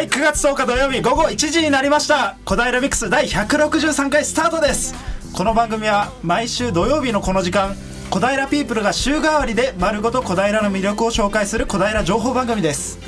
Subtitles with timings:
[0.00, 2.38] はい9月10日土曜日午後1時になりました。
[2.46, 4.94] 小平ミックス第163回スタートです。
[5.34, 7.76] この番組は毎週土曜日のこの時間
[8.08, 12.98] 小平ピープルが週替わりで丸ごと小平の魅力を紹介する小平情報番組です。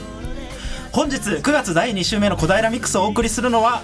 [0.93, 3.81] 本日9月第2週目の小平ミックスをお送りするのは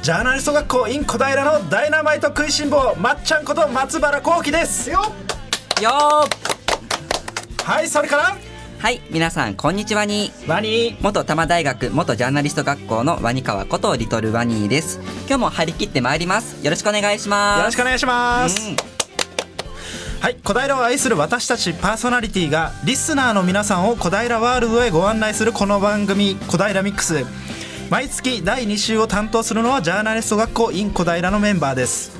[0.00, 4.88] ジャーナリスト学校 in 小平のダイナマイト食いしん坊まっちゃんこと松原幸喜です。
[4.88, 5.02] よ
[5.82, 5.90] よ
[7.62, 10.30] はいそれからはい皆さんこんにちはに。
[10.46, 10.96] ワニ。
[11.00, 15.00] 元多摩大学元ジャーナリスト学校のワニ川ことリトルワニーです。
[15.26, 16.62] 今日も張り切ってまいります。
[16.62, 17.58] よろしくお願いします。
[17.58, 18.76] よろしくお願いします、うん。
[20.20, 27.24] はい小平を愛する私たちパーソナリティがリスナーの皆さんを小平ワールドへご案内するこの番組「小平ミックス」
[27.90, 32.12] 毎月第2週を担当するのはジャーナリスト学校 in 小平のメンバーです。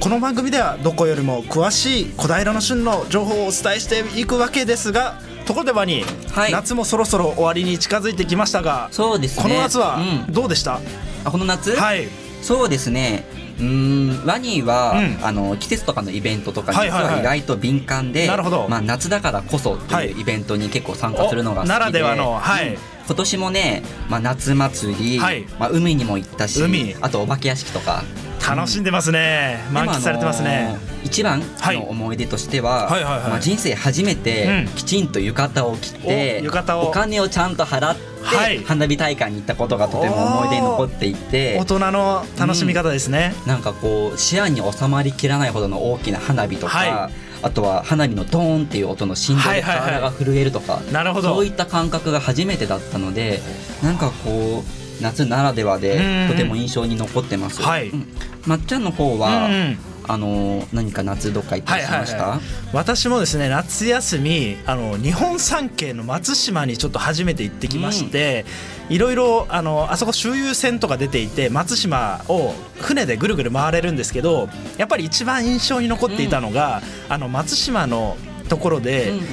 [0.00, 5.20] この番組ではどこよりも詳しい小平の旬の情報をお伝えしていくわけですが
[5.52, 6.52] ところでバニー、はい。
[6.52, 9.42] 夏もそろそろ終わりに近づいてきましたがそうですね。
[9.42, 10.32] この夏はうん。
[10.32, 10.80] どうでした、
[11.24, 12.08] あこの夏、はい。
[12.40, 13.26] そうですね。
[13.58, 15.26] うーんワニーは、うん。
[15.26, 18.66] あの季節とかのイベントとか実は意外と敏感で、なるほど。
[18.68, 20.16] まあ、夏だからこそとはいい。
[20.16, 22.32] うイベントに結構参加するのが好きで、おならではの。
[22.32, 22.70] はい。
[22.70, 22.78] うん。
[23.06, 25.44] 今年もね、まあ、夏祭り、はい。
[25.58, 26.96] まあ、海にも行ったし海。
[27.02, 28.04] あとお化け屋敷とか
[28.46, 31.76] 楽しんでますね、満喫されてますね、あのー一番はい。
[31.76, 33.22] の思い出としては、はいはいはい。
[33.30, 34.74] まあ、人生初めてうん。
[34.74, 36.88] きちんと浴衣を着て、お浴衣を。
[36.88, 38.58] お金をちゃんと払って、はい。
[38.64, 47.10] 花火大会に行ったことがとても思い出に残っていて大人の楽しみ方ですね、なんかこう視野に収まりきらないほどの大きな花火とか、は
[47.42, 51.34] あとは花火のドーンっていう音の振動で体が震えるとか、なるほど。
[51.34, 53.40] そういった感覚が初めてだったので
[53.82, 55.80] なんかこう夏ならではうん。
[55.82, 57.60] でとても印象に残ってます。
[57.62, 57.88] はい。
[57.88, 58.06] うん。
[58.46, 59.78] まっちゃんの方は、うん。
[60.08, 62.40] あの何か夏どっか行ったりしました、はい
[62.72, 68.46] 私もですね夏休みあの日本三景の松島にちょっと初めて行ってきまして、
[68.88, 74.48] いろいろあのあそこ周遊船とか出ていて松島を船でぐるぐる回れるんですけど
[74.78, 78.16] やっぱり一番印象に残っていたのが、あの松島の
[78.48, 79.24] ところで、うんうん。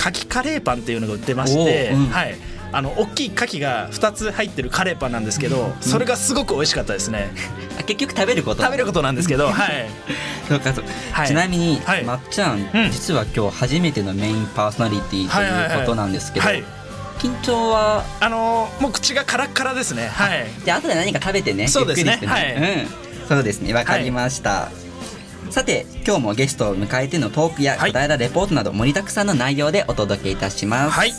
[0.00, 2.06] 牡蠣カレーパンっていうのが売ってまして、うん。
[2.06, 2.34] はい
[2.72, 7.32] あの大きい牡蠣が2つ入ってるカレーパンなんですけど、それがすごく美味しかったですね。
[7.78, 8.62] あ 結局食べること。
[8.62, 9.88] 食べることなんですけど はい。
[10.48, 10.84] そうかそう。
[11.12, 11.28] はい。
[11.28, 12.04] ちなみに、はい。
[12.04, 12.90] まっちゃん、うん。
[12.90, 16.64] 実は今日初めてのメインパーソナリティということなんですけど、はい
[17.20, 18.04] 緊張は？
[18.20, 20.08] あのーもう口がカラッカラですね。
[20.08, 20.46] はい。
[20.64, 21.68] じゃあ後で何か食べてね。
[21.68, 22.18] そうですね。
[22.22, 22.86] ゆっくりしてね、
[23.22, 23.74] うん、そうですね。
[23.74, 24.70] わかりました、
[25.50, 27.92] さて今日もゲストを迎えてのトークやはい。
[27.92, 30.98] 小平レポートなど盛りだくさんの内容でお届けいたします。
[30.98, 31.12] はい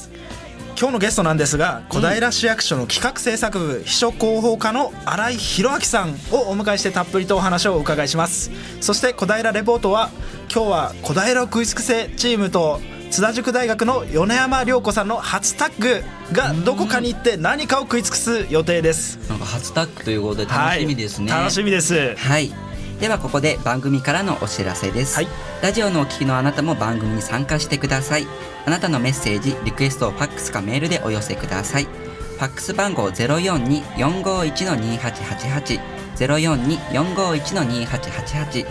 [0.82, 8.50] 今日のゲストなんですが小平市役所の企画制作部秘書広報課の新井弘明さんをお迎えしてたっぷりとお話をお伺いします。
[8.82, 10.10] そして小平レポートは
[10.52, 12.80] 今日は小平を食い尽くせチームと
[13.12, 16.04] 津田塾大学の米山涼子さんの初タッグ
[16.34, 19.20] がどこかに行って何かを食い尽くす予定です。
[19.30, 22.16] なんか初タッグということで楽しみですね、はい、楽しみです。
[22.16, 22.52] はい。
[23.02, 25.28] ではここで番組からのお知らせです、はい。
[25.64, 28.28] ラジオのお聞きのあなたも番組に参加してください。
[28.64, 31.86] あなたのメッセージリクエストをファックスかメールでお寄せください。
[31.86, 35.82] ファックス番号042-451-2888
[36.16, 38.68] 042-451-2888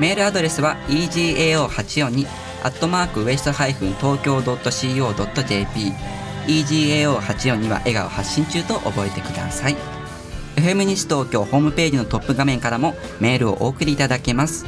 [0.00, 2.26] メールアドレスは egao842
[2.62, 5.92] アットマークウエストハイフン東京 .co.jp
[6.46, 9.76] egao842 は笑顔発信中と覚えてください
[10.56, 14.64] FM 西東京ホームページのトップ画面からもメールをお送りいただけます。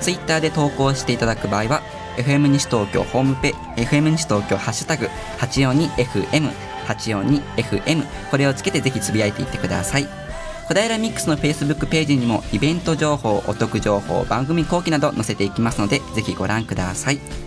[0.00, 1.82] ツイッターで投稿していただく場合は、
[2.16, 5.08] FM 西東京ホームペ FM 西東京ハッシュタグ
[5.38, 6.50] 842FM、
[6.86, 10.08] 842FM、これをつけてぜひつぶやいていってください。
[10.68, 17.46] 小平ミックスの Facebook ページにもイベント情報、お得情報、番組後期など載せていきますので、ぜひご覧ください。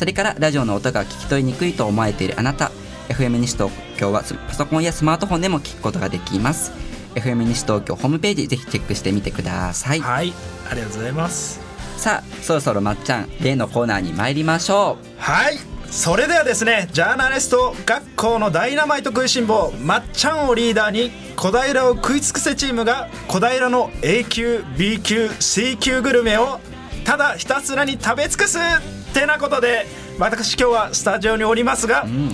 [0.00, 2.70] それからラジオの音が聞き取りにくいと思われているあなた
[3.10, 6.72] FM 西東京はパソコンやスマートフォンでも聞くことができます
[7.14, 10.00] FM 西東京ホームページぜひチェックしてみてください。
[10.00, 10.32] はい
[10.70, 11.60] ありがとうございます。
[12.00, 15.58] さあそろそろまっちゃん例のコーナーに参りましょはい
[15.90, 26.58] それではですねジャーナリスト学校のダイナマイト食いしん坊まっちゃんをリーダーに小平を食い尽くせチームが小平の A 級 B 級 C 級グルメを
[27.04, 29.84] ただひたすらに食べ尽くすってなことで
[30.18, 32.32] 私今日はスタジオにおりますが、ううん。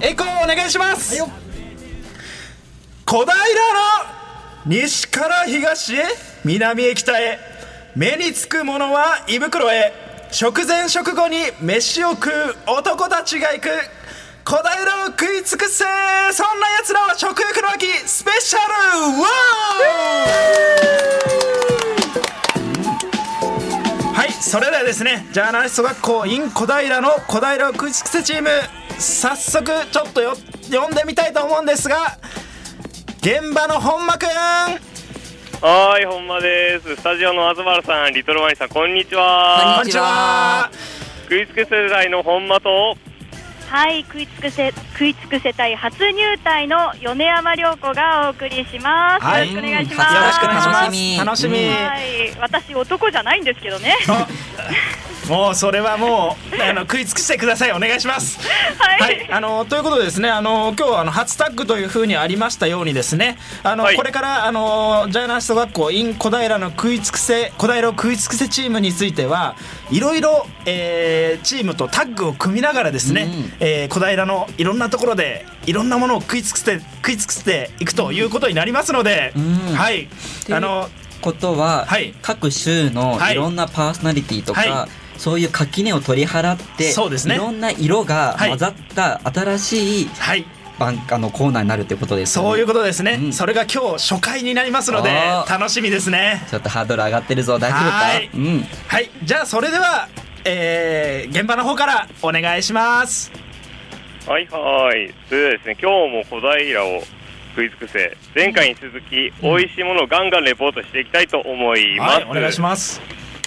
[0.00, 1.16] エコーお願いします、
[3.12, 3.36] 小平の
[4.64, 6.04] 西から東へ
[6.46, 7.38] 南へ北へ。
[7.94, 9.92] 目につくものは胃袋へ。
[10.30, 12.32] 食前食後に飯を食う
[12.66, 13.68] 男たちが行く。
[14.44, 15.84] 小平を食い尽くせ
[16.32, 17.86] そんな奴らは食欲の秋。
[18.08, 18.64] スペシャル
[19.20, 28.48] ワーはいそれではですねジャーナリスト学校 in 小平の小平を食い尽くせチーム
[28.98, 30.34] 早速ちょっとよ
[30.70, 32.16] 読んでみたいと思うんですが
[33.22, 36.96] 現場の本間くんはーい、本間です。
[36.96, 39.76] スタジオの東原さん、リトルマニさん、こんにちは。
[39.76, 40.68] こんにちは
[41.26, 42.96] 食いつく世代の本間と、
[43.68, 49.24] はい、食いつくせ食いつく世帯初入隊の米山涼子がお送りします。
[49.24, 50.14] はいよろしくお願いします。
[50.16, 53.98] よろしくお願いします楽しみ楽しみ、うんはい、私男じゃないんですけどね。
[55.24, 57.72] あもうそれはもうあの食い尽くしてください。
[57.72, 58.38] お願いします。
[58.78, 59.00] はい。
[59.00, 63.96] はい、あのということでですね、あの今日はあの初タッグというふうにありましたようにですね、あの、はい。
[63.96, 69.56] これからあのジャイアナリスト学校 in 小平の食い尽くせ小平を食い尽くせチームについては
[69.90, 73.52] いろいろ、えーチームとタッグを組みながらですね、うん。
[73.60, 79.74] えー小平のいろんなところでいろんなものを食い尽くして食い尽くしていくということになりますので、うん。
[79.74, 80.08] はい、
[80.50, 80.88] あの
[81.20, 82.14] ことは、はい。
[82.22, 83.32] 各州のはい。
[83.32, 84.88] いろんなパーソナリティとか、は
[85.22, 87.36] そういう垣根を取り払ってそうですね。
[87.36, 88.48] いろんな色がはい。
[88.48, 90.44] 混ざった新しいはい。
[90.80, 92.48] 番あのコーナーになるってことですよね。
[92.50, 93.32] そういうことですね、うん。
[93.32, 95.10] それが今日初回になりますので
[95.48, 96.42] 楽しみですね。
[96.50, 97.86] ちょっとハードル上がってるぞ大丈夫か？
[97.88, 98.30] はい。
[98.34, 98.66] うん。
[98.88, 99.10] はい。
[99.22, 100.08] じゃあそれでは、
[100.44, 103.30] えー現場の方からお願いします。
[104.26, 105.14] はいはい。
[105.28, 107.02] それではですね、今日も小平を
[107.54, 112.14] 食い尽くせ、前回に続き、美味しいものをガンガンレポートしていきたいと思います。
[112.14, 113.00] はいお願いします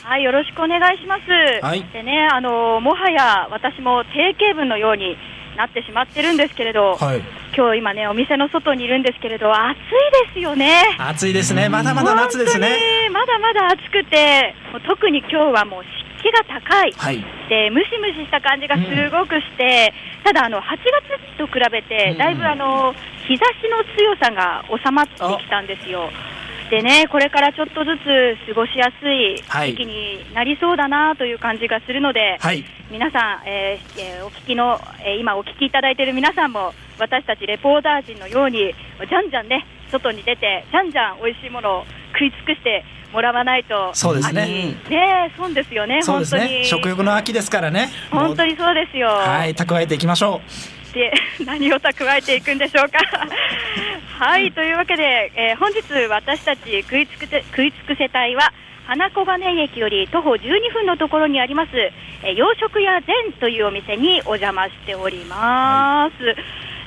[0.05, 1.65] はい、よろしくお願いします。
[1.65, 5.17] はいでね、あのもはや私も定型文のように
[5.57, 7.21] なってしまってるんですけれど、はい
[7.57, 9.79] 今日今ねお店の外にいるんですけれど暑い
[10.29, 10.83] ですよね。
[10.99, 12.77] 暑いですねまだまだ夏ですね
[13.11, 15.83] まだまだ暑くて、もう特に今日はもう
[16.21, 16.91] 湿気が高い。
[16.91, 19.91] はいでムシムシした感じがすごくして、
[20.23, 20.77] ただあの8
[21.33, 22.93] 月と比べてうんだいぶあの
[23.27, 26.11] 日差しの強さが収まってきたんですよ。
[26.69, 29.71] でねこれからちょっとずつ過ごしやすいはい。
[29.71, 32.65] 時期になりそうだなという感じがするので、はい。
[32.89, 38.73] 皆さん、えーえーお聞きの、えー今お聞きいただいている皆さんも私たちレポーター陣のように
[39.07, 42.83] じゃんじゃんね外に出てじゃんじゃん美味しいものを食い尽くして
[43.13, 44.75] もらわないとそうですね。
[44.85, 46.59] 秋ね損ですよねそうです本当に。
[46.59, 47.89] ね食欲の秋ですからね。
[48.11, 49.07] 本当ににそうですよ。
[49.07, 50.41] はい蓄えていきましょ
[50.95, 51.11] で
[51.45, 52.99] 何を蓄えていくんでしょうか。
[54.17, 58.53] はいというわけで、えー本日私たち食いつくせ食いつく世帯は
[58.87, 61.71] 花小金井駅より徒歩12分のところにあります、
[62.23, 66.35] えー洋食屋善というお店にお邪魔しております。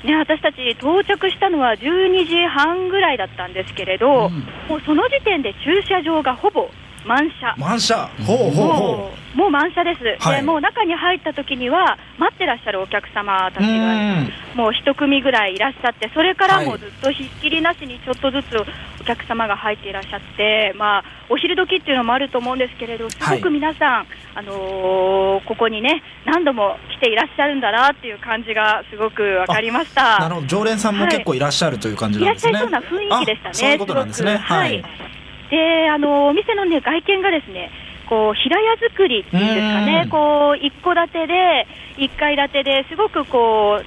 [0.06, 6.70] ね、私たち到着したのは12時半ぐらいだったんですけれど、うんもうその時点で駐車場がほぼ
[7.08, 7.60] 満車う。
[7.60, 18.56] 満車ほうほうほもうもう満車です、はいでもう中に入った時には待ってらっしゃるお客様たううちがんもう一組ぐらいいらっしゃってそれからはいもずっとひっきりなしにちょっとずつ
[19.00, 30.18] お客様が入っていらっしゃって、まあ、お昼時っていうのもあると思うんですけれどすごく皆さん、あのーここにね何度も来ていらっしゃるんだなっていう感じがすごく分かりました。
[30.18, 33.50] なるほど常連さんも結構いらっしゃるという感じなんですね、いらっしゃいそうな雰囲気でしたね。
[33.50, 34.84] あそういうことなんですねはい
[35.50, 37.70] で、あのお店のね外見がですね、
[38.08, 41.66] こう平屋造りっていうんですかうねん、こう一戸建てで
[41.96, 43.84] 一階建てですごくこう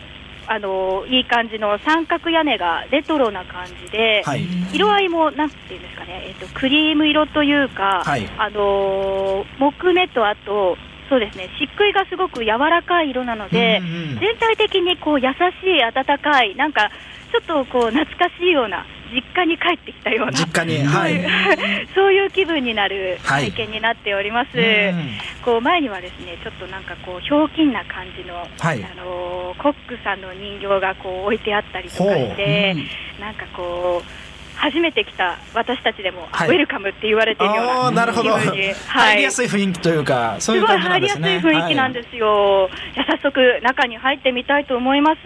[0.48, 4.24] あのいい感じの三角屋根がレトロな感じで。
[4.26, 4.46] はい。
[4.74, 8.28] 色合いもなんていうんですかね、えっとクリーム色というか、はい。
[8.38, 10.78] あの木目とあと
[11.10, 16.90] そうですね、漆喰がすごく柔らかい色なので、全体的にこう優しい温かいなんか
[17.32, 21.28] ちょっとこう懐かしいような実家に帰ってきたような実家にはい。
[21.96, 23.52] そういう気分になるはい。
[23.52, 24.58] 体験になっております。
[24.58, 25.12] うん。
[25.44, 28.84] こう前にはですねちょっとなんかこうひょうきんな感じの、はい。
[28.84, 32.76] あのーコックさんの人形がこう置いてあったりとかして、
[33.20, 36.50] なんかこう初めて来た私たちでも、はい。
[36.50, 38.38] ウェルカムって言われているようななるほど。
[38.40, 42.70] 気分に入りやすい雰囲気というかそういうすごい感じな入りやすいんですね雰囲気なんですよ。
[42.94, 45.20] じゃあ早速中に入ってみたいと思います。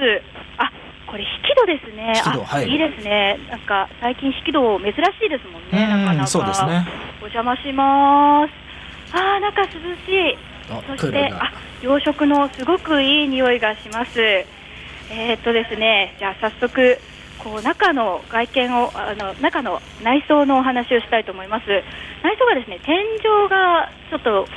[0.58, 0.72] あ、
[1.15, 2.12] これ引き戸ですね。
[2.25, 3.39] あ、引き戸はいいですね。
[3.50, 5.72] なんか最近引き戸珍しいですもんね。
[5.72, 6.27] うんなかなか。
[6.27, 6.86] そうですね
[7.22, 9.15] お邪魔します。
[9.15, 10.38] あー、中涼しい。
[10.69, 14.19] あそして、あ、洋食のすごくいい匂いがします。
[14.19, 17.00] えーっとですね、じゃあ早速。
[17.39, 21.65] こう中の外見をあの中の内装のお話をしたいと思います。
[22.24, 24.48] 内装がですね天井がちょっと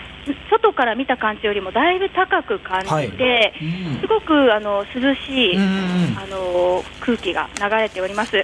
[0.50, 4.00] 外から見た感じよりもだいぶ高く感じて、うん。
[4.00, 5.64] すごくあの涼しい、うんう
[6.14, 8.42] んあの空気が流れております。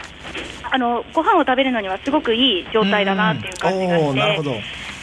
[0.70, 4.52] あのご飯を食べるのにはすごくいい状態だなっていう感じがして、おーなるほど。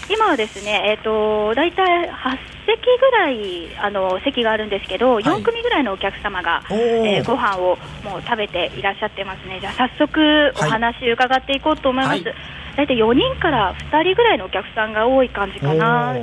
[0.09, 5.23] 今はですね、えっ、と大体8席ぐらいあの席があるんですけど、い。
[5.23, 9.59] 4組ぐらいのお客様が、えーご飯をもう食べていらっしゃってますね。
[9.59, 12.23] じゃあ早速お話伺っていこうと思います。
[12.23, 16.15] はい大体4人から2人ぐらいのお客さんが多い感じかな。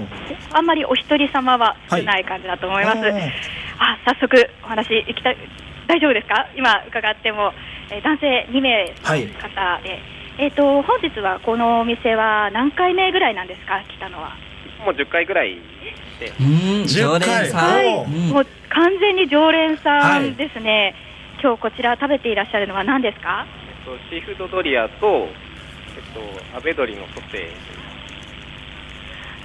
[0.52, 2.98] あんまりお一人様は少ない感じだと思います。
[2.98, 3.30] おー
[3.80, 5.36] あ、早速お話いきたい。
[5.86, 6.46] 大丈夫ですか？
[6.56, 7.52] 今伺っても
[7.90, 9.98] えー男性2名の方で、
[10.38, 13.80] えっ、と本日はこのお店は何回目ぐらいなんですか？
[13.88, 14.36] 来たのは。
[14.84, 15.56] もう10回ぐらい
[16.20, 20.94] でうーん常10回連さん、はい、うんもう完全に常連さはいんですね。
[21.42, 23.46] 今日こちら食べていらっしゃるのは何ですか？
[23.46, 25.28] えっとシーフードドリアと、
[26.18, 27.54] と、アベドリのソテ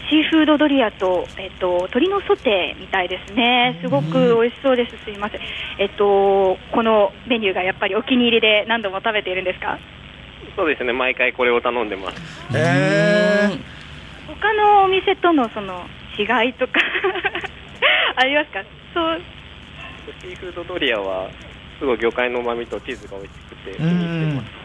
[0.09, 5.41] シーフードドリアと、えっと、鶏のソテーみたいですね、すごく美味しそうです、すいません、
[5.79, 10.93] えっと、このメニューがやっぱりお気に入りで何度も食べているんですか、ーそうですね。
[10.93, 12.21] 毎回これを頼んでます。
[12.55, 13.59] えー。
[14.27, 15.85] 他のお店とのその
[16.17, 16.79] 違いとか
[18.15, 18.63] ありますか、
[18.93, 19.21] そう。
[20.21, 21.29] シーフードドリアは
[21.79, 24.62] すごい魚介の旨味とチーズが美味しくて気うに入ってんます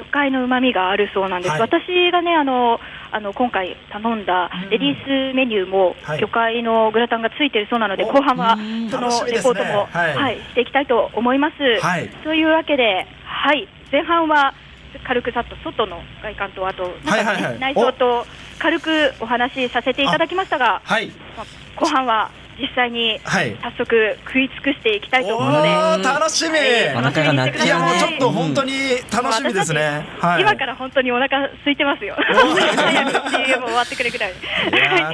[0.00, 1.60] 魚介の旨味があるそうなんです、はい。
[1.60, 2.80] 私がねあの
[3.12, 6.20] あの今回頼んだレディースメニューもはい。
[6.20, 8.88] 魚介のグラタンがついてるそうなので、お後半はうん。
[8.88, 10.14] そのレポートも、はい。
[10.14, 11.56] はいしていきたいと思います。
[11.80, 12.08] はい。
[12.24, 14.54] というわけで、はい、前半は
[15.04, 16.90] 軽くさっと外の外観とあと
[17.58, 18.26] 内装と
[18.58, 21.08] 軽くお話しさせていただきましたが、はい。
[21.36, 22.30] まあ後半は
[22.60, 23.56] 実際にはい。
[23.62, 25.68] 早速食い尽くしていきたいと思うので。
[25.68, 26.94] おー楽しみ、はい。
[26.96, 27.64] お腹が鳴っちゃうね。
[27.64, 27.68] い。
[27.68, 28.72] やもうちょっと本当に
[29.12, 30.42] 楽しみですね、はい。
[30.42, 32.16] 今から本当にお腹空いてますよ。
[32.20, 34.34] 早く CM 終わってくれぐらい。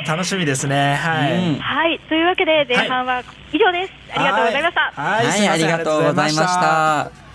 [0.06, 0.96] 楽しみですね。
[0.96, 1.58] はい、うん。
[1.58, 3.22] はい、というわけで前半は
[3.52, 3.92] 以上です。
[4.14, 4.92] ありがとうございました。
[5.02, 7.25] はい、はい、ありがとうございました。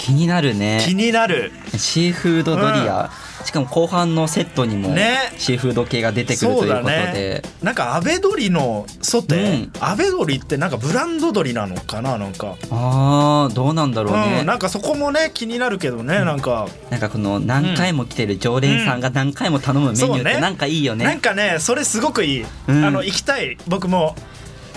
[0.00, 0.82] 気になるね。
[0.82, 1.52] 気になる。
[1.76, 3.10] シーフードドリア、
[3.44, 5.34] しかも後半のセットにもね。
[5.36, 9.72] シーフード系が出てくるということで、なんかアベドリのソテー、うん。
[9.78, 16.66] アベドリってなんかブランド鶏なのかななんか、ああどうなんだろうね、うん、なんかそこもね気になるけどね、なんか。
[16.88, 21.04] なんかこの何回も来てる常連さんが何回も頼むメニューってなんかいいよね。
[21.04, 22.84] なんかねそれすごくいい、うん。
[22.86, 23.58] あの行きたい。
[23.68, 24.16] 僕も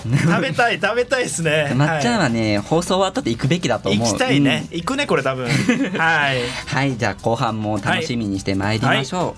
[0.11, 1.71] 食べたい食べたいですね。
[1.75, 4.07] まっちゃんははね、放送終わったって行くべきだとい思う。
[4.09, 4.77] 行きたいね、うん。
[4.77, 5.47] 行くねこれ多分。
[5.97, 6.41] はい。
[6.67, 9.35] はい、じゃあ後半も楽しみにしてまいりましょ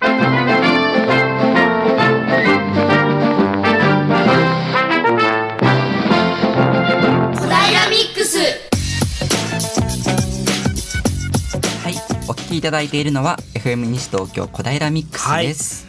[0.00, 0.06] 小
[7.46, 8.38] 平ミックス。
[8.38, 8.42] う。
[11.82, 11.94] はい、
[12.28, 15.86] お聞きいただいているのは FM 西東京小平ミックスです。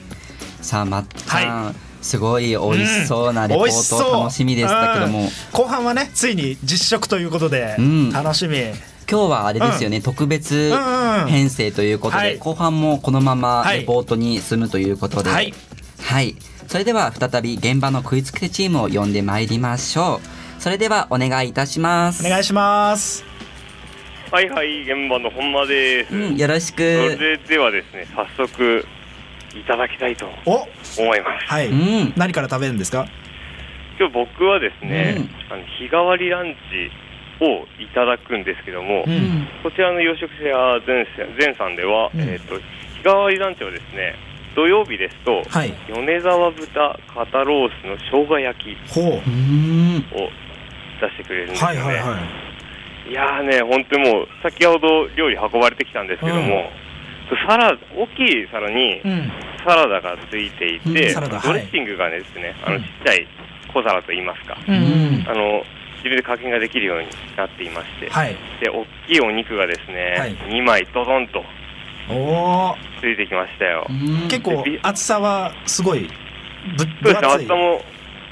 [0.62, 5.30] さあまっちゃん、すごい美味しそうなレポート楽しみでしたけども、うん。
[5.52, 8.12] 後半はねついに実食ということで、うん。
[8.12, 8.58] 楽しみ。
[9.10, 11.28] 今日はあれですよね、特別うんうん。
[11.28, 12.38] 編成ということで、はい。
[12.38, 13.80] 後半もこのままはい。
[13.80, 15.52] レポートに進むということで、はい。
[16.00, 16.36] はい。
[16.68, 20.62] それでは再び現場の食いつけチームを呼んでまいりましょう。
[20.62, 22.24] それではお願いいたします。
[22.26, 23.24] お願いします。
[24.32, 28.86] はいはい現場の本間です、うん、よろしそくれではですね早速
[29.56, 30.68] いただきたいとお
[31.02, 31.46] 思います。
[31.48, 32.14] はい、うん。
[32.16, 33.08] 何から食べるんですか？
[33.98, 35.54] 今日僕はですね、うん。
[35.54, 39.48] あの日替わりランチをいただくんですけども、うん。
[39.64, 41.08] こちらの洋食屋全
[41.40, 42.22] 全さんでは、うん。
[42.22, 42.64] えー、と日
[43.04, 44.16] 替わりランチをですね
[44.56, 45.74] 土曜日ですと、はい。
[45.88, 49.04] 米沢豚肩ロースの生姜焼きほう。
[49.06, 50.06] うん。
[50.12, 50.30] を
[51.02, 52.20] 出してくれるんですよね、はいはいは
[53.08, 53.12] い。
[53.12, 56.72] いやーね、本当にもう、先ほど料理運ばれてきたんですけども、
[57.48, 59.32] サラ大きい皿にうん。
[59.66, 63.28] サラダがついていうんて、サラダドレッシングがですね、あのうんちっちゃい
[63.74, 65.26] 小皿といいますか、うんうん。
[65.28, 65.64] あの
[65.98, 68.36] 自分で加減ができるようになっていまして、はい。
[68.62, 70.36] で大きいお肉がですね、はい。
[70.36, 71.44] 2枚ドドンと
[72.10, 73.88] おおついてきましたよ。
[73.90, 74.28] うん。
[74.28, 76.08] 結構厚さはすごい
[76.78, 77.82] ぶそうですね、分厚い厚さも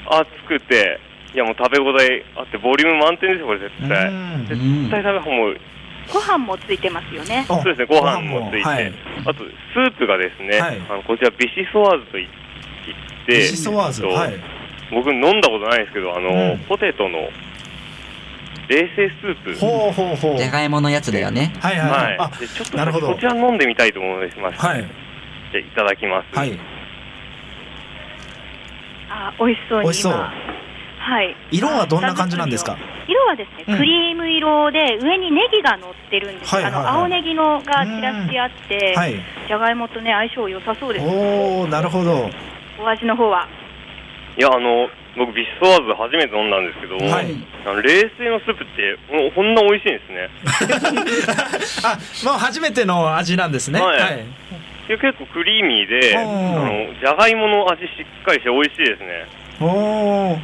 [0.06, 1.00] 厚くて、
[1.34, 4.08] いやもう食べ応えあって、ボリューム満点ですよ、これ絶対。
[4.08, 4.46] うん。
[4.48, 5.56] 絶対食べもう
[6.12, 7.46] ご飯もついてますよね。
[7.48, 8.92] あそうですね、ご飯もついて、はい。
[9.26, 10.80] あとスープがですね、はい。
[10.88, 12.28] あのこちらビシソワーズといいっ
[13.26, 14.34] て、ビシソワーズえっとはい。
[14.90, 16.58] 僕飲んだことないんですけど、あの、うん。
[16.68, 17.30] ポテトの
[18.68, 20.38] 冷製スープ、ほうほうほう。
[20.38, 21.52] じゃがいものやつだよね。
[21.60, 21.90] はいはい。
[21.90, 22.18] はい。
[22.18, 23.08] あはい、でちょっとなるほど。
[23.08, 24.58] こちら飲んでみたいと思います。
[24.60, 24.80] はい。
[24.80, 24.90] じゃ
[25.54, 26.38] あいただきます。
[26.38, 26.58] はい。
[29.10, 30.12] あ、美味しそうに美味しそう。
[30.12, 30.32] 今。
[31.04, 31.36] はい。
[31.50, 32.76] 色はどんな感じなんですか？
[33.06, 36.56] 色はですね、うんクリーム色で上にネギが乗ってるんです。
[36.56, 39.14] あの青ネギのが散らしてあって、はい
[39.46, 41.06] じゃがいもとね相性良さそうです。
[41.06, 42.30] おおなるほど
[42.80, 43.46] お味の方は。
[44.36, 47.26] いや、あの、僕、ビシソワーズ初めて飲んだんですけども、はい
[47.64, 50.28] あの冷製のスープって、もうこんな美味しいんですね。
[51.84, 54.24] あもう初めての味なんですねはいはい
[54.88, 59.26] で結構クリーミーで、おあーのじゃがいもの味しっかりして美味しいですね。
[59.60, 60.38] おお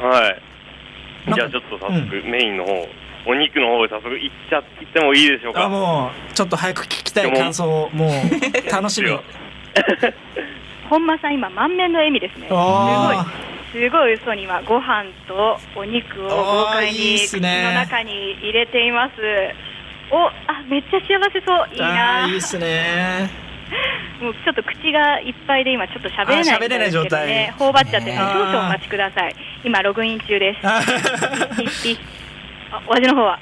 [0.00, 1.32] はい。
[1.34, 2.88] じゃあちょっと早速、メインの方、
[3.26, 5.64] お肉の方へ早速いっちゃいってもいいでしょうか？
[5.64, 9.08] あもうちょっと早く聞きたい感想をもう楽しみ。
[9.08, 9.22] いいよ。
[10.90, 12.46] 本間さん今満面の笑みですね。
[12.48, 13.16] すごい。
[13.72, 19.12] すごい美味しそうに今ご飯とお肉を豪快に口の中に入れています。
[20.10, 20.32] おあ
[20.68, 21.68] めっちゃ幸せそう。
[21.74, 22.30] いいあなー。
[22.30, 23.30] いいっすね
[24.20, 27.26] もうちょっと口がいっぱいで今ちょっと喋れないあー喋れない状態。
[27.26, 29.34] ね頬張っちゃってねね少々お待ちください。
[29.64, 30.60] 今ログイン中です。
[32.88, 33.38] お味の方は？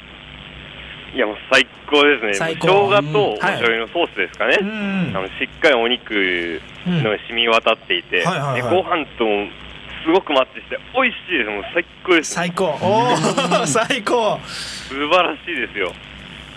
[1.15, 2.35] いやもう最高ですね。
[2.35, 2.89] 最高。
[2.91, 3.39] 生姜とおはい。
[3.41, 8.63] 醤油のソースですかね、うんあのしっかりお肉の染み渡っていて、はいはいはい。
[8.63, 9.47] でご飯とも
[10.05, 12.33] すごくマッチして美味しいですもう最高です。
[12.33, 12.65] 最高。
[12.81, 13.67] おー。
[13.89, 14.41] 最高。
[14.45, 15.93] 素晴らしいですよ。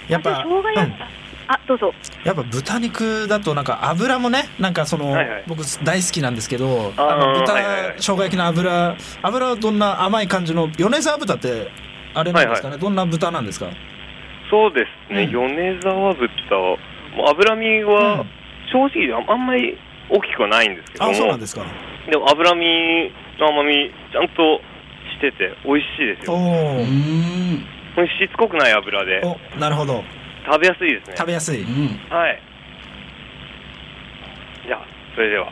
[0.07, 0.91] やっぱあ生姜やうん。
[0.91, 1.07] った、
[1.47, 1.93] あどうぞ。
[2.23, 5.43] やっぱ豚肉だとなんか油もねなんかその、はいはい。
[5.47, 7.95] 僕大好きなんですけどあの豚、はいはいはい。
[7.97, 11.69] 生姜焼きの油油はどんな甘い感じの米沢豚って
[12.13, 13.67] あれなんですかね、はいどんな豚なんですか？
[14.49, 15.31] そうですね、うん。
[15.31, 16.29] 米沢豚
[17.15, 18.29] もう脂身はうん。
[18.71, 19.77] 正直ああんまり
[20.09, 21.63] 大きくはないんですけども、あそうなんですか。
[22.09, 24.61] でも脂身の甘みちゃんと
[25.15, 27.65] してて美味しいですおようーん。
[27.95, 29.21] これしつこくない油で。
[29.23, 30.03] おなるほど
[30.45, 31.15] 食べやすいですね。
[31.17, 31.69] 食べやすい、うん。
[32.09, 32.41] はい。
[34.67, 34.85] じゃあ
[35.15, 35.51] それでは。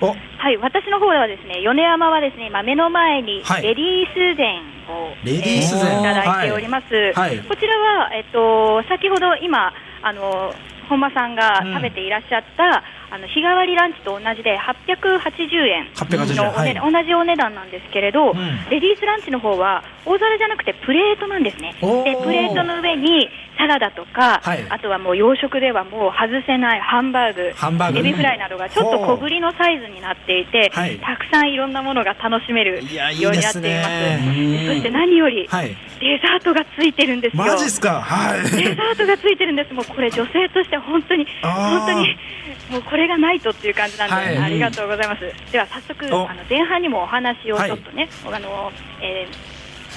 [0.00, 0.08] お。
[0.08, 3.62] はい私の方ではですね米山はですね今目の前にはい。
[3.62, 5.86] レディース膳を、レディース膳。
[5.92, 7.38] えーいただいております、はい。
[7.40, 9.72] こちらは、えっと、先ほど今
[10.02, 10.54] あの
[10.88, 11.74] 本間さんがうん。
[11.74, 12.82] 食べていらっしゃった、
[13.14, 16.36] あの日替わりランチと同じで880円880円。
[16.36, 18.36] のお値段、同じお値段なんですけれど、うん。
[18.70, 21.74] レディースランチの方は大皿じゃなくてプレートなんですね。
[21.74, 23.28] でプレートの上に
[23.60, 24.64] サラダとか、はい。
[24.70, 30.98] あとはもう洋食ではもう外せないハンバーグハンバーグエビフライなどがちょっと小ぶりのサイズになっていて、はい。
[30.98, 33.60] たくさんいろんなものが楽しめるようになっています。
[33.60, 35.76] ねそして何よりはい。
[36.00, 37.42] デザートがついてるんですよ。
[37.44, 38.00] マジっすか？
[38.00, 38.42] はい。
[38.56, 39.74] デザートがついてるんです。
[39.74, 42.16] もうこれ女性として本当に本当に
[42.70, 44.38] もうこれがないとっていう感じなんで、はい。
[44.38, 45.52] ありがとうございます。
[45.52, 46.30] では早速お。
[46.30, 49.49] あの前半にもお話をちょっとね、あのえー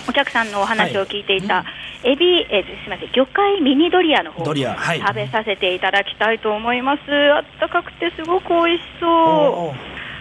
[0.07, 1.63] お客さんのお話を聞いていた、
[2.03, 4.99] エビ、えーすみません魚介ミニドリアの方ドリアはい。
[4.99, 7.01] 食べさせていただきたいと思います。
[7.34, 9.77] あったかくてすごく美味しそう。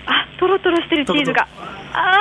[0.07, 1.47] あトロトロしてるチーズが。
[1.95, 2.19] あ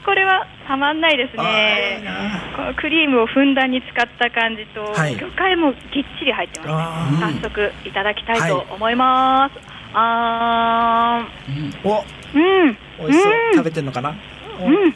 [0.00, 2.02] ーこれはたまんないですね。
[2.04, 2.56] な。
[2.56, 5.16] このクリームをふんだんに使った感じと、はい。
[5.16, 7.40] 魚介もぎっちり入ってますね。
[7.40, 9.60] 早速いただきたいと思います、
[9.94, 11.88] あー。
[11.88, 12.02] お。
[12.02, 12.78] ーうん。
[12.98, 13.32] 美味しそう。
[13.32, 13.54] うん。
[13.56, 14.14] 食べてんのかな？
[14.60, 14.66] お。
[14.66, 14.94] うん。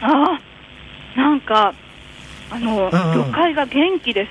[0.00, 0.47] あー
[1.16, 1.74] なんか
[2.50, 2.90] あの、うんうん。
[2.90, 4.30] 魚介が元気です。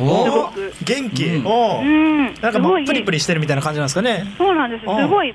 [0.00, 0.72] おおすごく。
[0.84, 1.26] 元気？
[1.26, 1.46] うん。
[1.46, 2.34] うん。
[2.40, 4.24] なんかプリプリしてるみたいな感じなんですかね？
[4.38, 4.86] そうなんです。
[4.86, 5.34] うんすごい。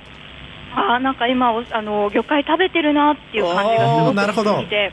[0.75, 4.55] あーなんか今おあの魚介食べてるなっていう感じがすおごーなるほど。
[4.57, 4.91] くして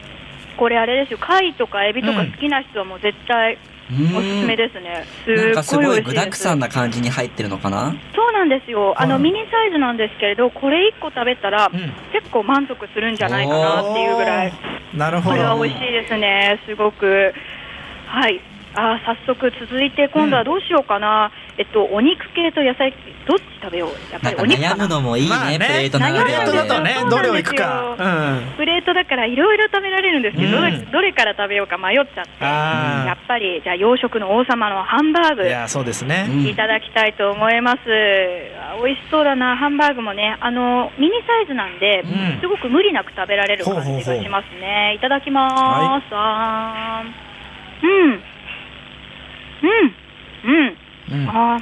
[0.56, 1.18] これあれですよ。
[1.18, 2.32] 貝とかエビとかうん。
[2.32, 3.58] 好きな人はもう絶対うん
[3.90, 6.30] おすすめですね、なんかすごいすっごい美味しいです。
[6.30, 7.94] 具沢山な感じに入ってるのかな？
[8.14, 8.94] そうなんですよ。
[8.96, 11.92] あの、はいミニサイズなんですけれどこれ1個食べたら、うん。
[12.12, 14.52] 結構満足するんじゃないかなっていうぐらい。
[14.94, 16.60] なるほこれはど美味しいですね。
[16.66, 17.34] すごく。
[18.06, 18.40] はい
[18.76, 22.92] あー早速続いて今度はどうしようかな、えっとお肉系と野菜
[23.26, 24.12] どっち食べよう？
[24.12, 24.74] やっぱりお肉かな。
[24.74, 25.58] 悩むのもいいね,、まあね。
[25.58, 27.10] プレートのプレートだとねそうなんですよ。
[27.10, 27.90] どれをいくか。
[27.90, 28.56] うん。
[28.56, 30.62] プレートだからいろいろ食べられるんですけど、うん。
[30.62, 32.44] どれどれから食べようか迷っちゃって。
[32.44, 36.26] やっぱりじゃあ洋食の王様のハンバーグいやそうですね。
[36.28, 36.46] うん。
[36.46, 39.56] いただきたいと思います、あ美味しそうだな。
[39.56, 42.40] ハンバーグもねあのミニサイズなんで、うん。
[42.40, 44.94] すごく無理なく食べられる感じがしますね。
[44.96, 47.86] いただきます、あー。
[47.86, 48.20] うん
[49.64, 50.50] うん。
[51.10, 51.22] うん。
[51.22, 51.28] うん。
[51.28, 51.60] あー。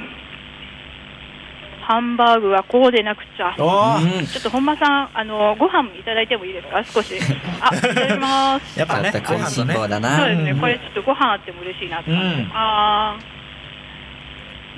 [1.85, 3.53] ハンバーグはこうでなくちゃ。
[3.57, 6.81] ちょっと本間さんあのご飯いただいてもいいですか？
[6.85, 7.13] 少し。
[7.59, 8.79] あいただきます。
[8.79, 9.73] やっぱね食いしんご飯とね。
[9.75, 10.17] 坊だな。
[10.17, 10.59] そうですね、うん。
[10.61, 12.51] これちょっとご飯あっても嬉しいなって感じ、うん。
[12.53, 13.19] あ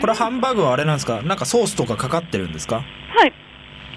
[0.02, 1.22] これハンバーグはあれなんですか？
[1.22, 2.78] なんかソースとかかかってるんですか？
[2.78, 3.34] ーはい。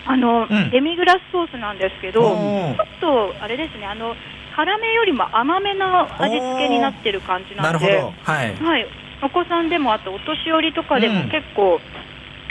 [0.04, 0.70] あの、うん。
[0.70, 3.86] デミグラスソースなんですけどちょっとあれですね。
[3.86, 4.14] あの
[4.54, 7.62] 辛めよりも甘めの味付けになってる感じなで。
[7.62, 8.12] なんるほど。
[8.22, 8.54] はい。
[8.54, 8.86] はい、
[9.22, 11.28] お子さんでもあとお年寄りとかでもうん。
[11.30, 11.80] 結構、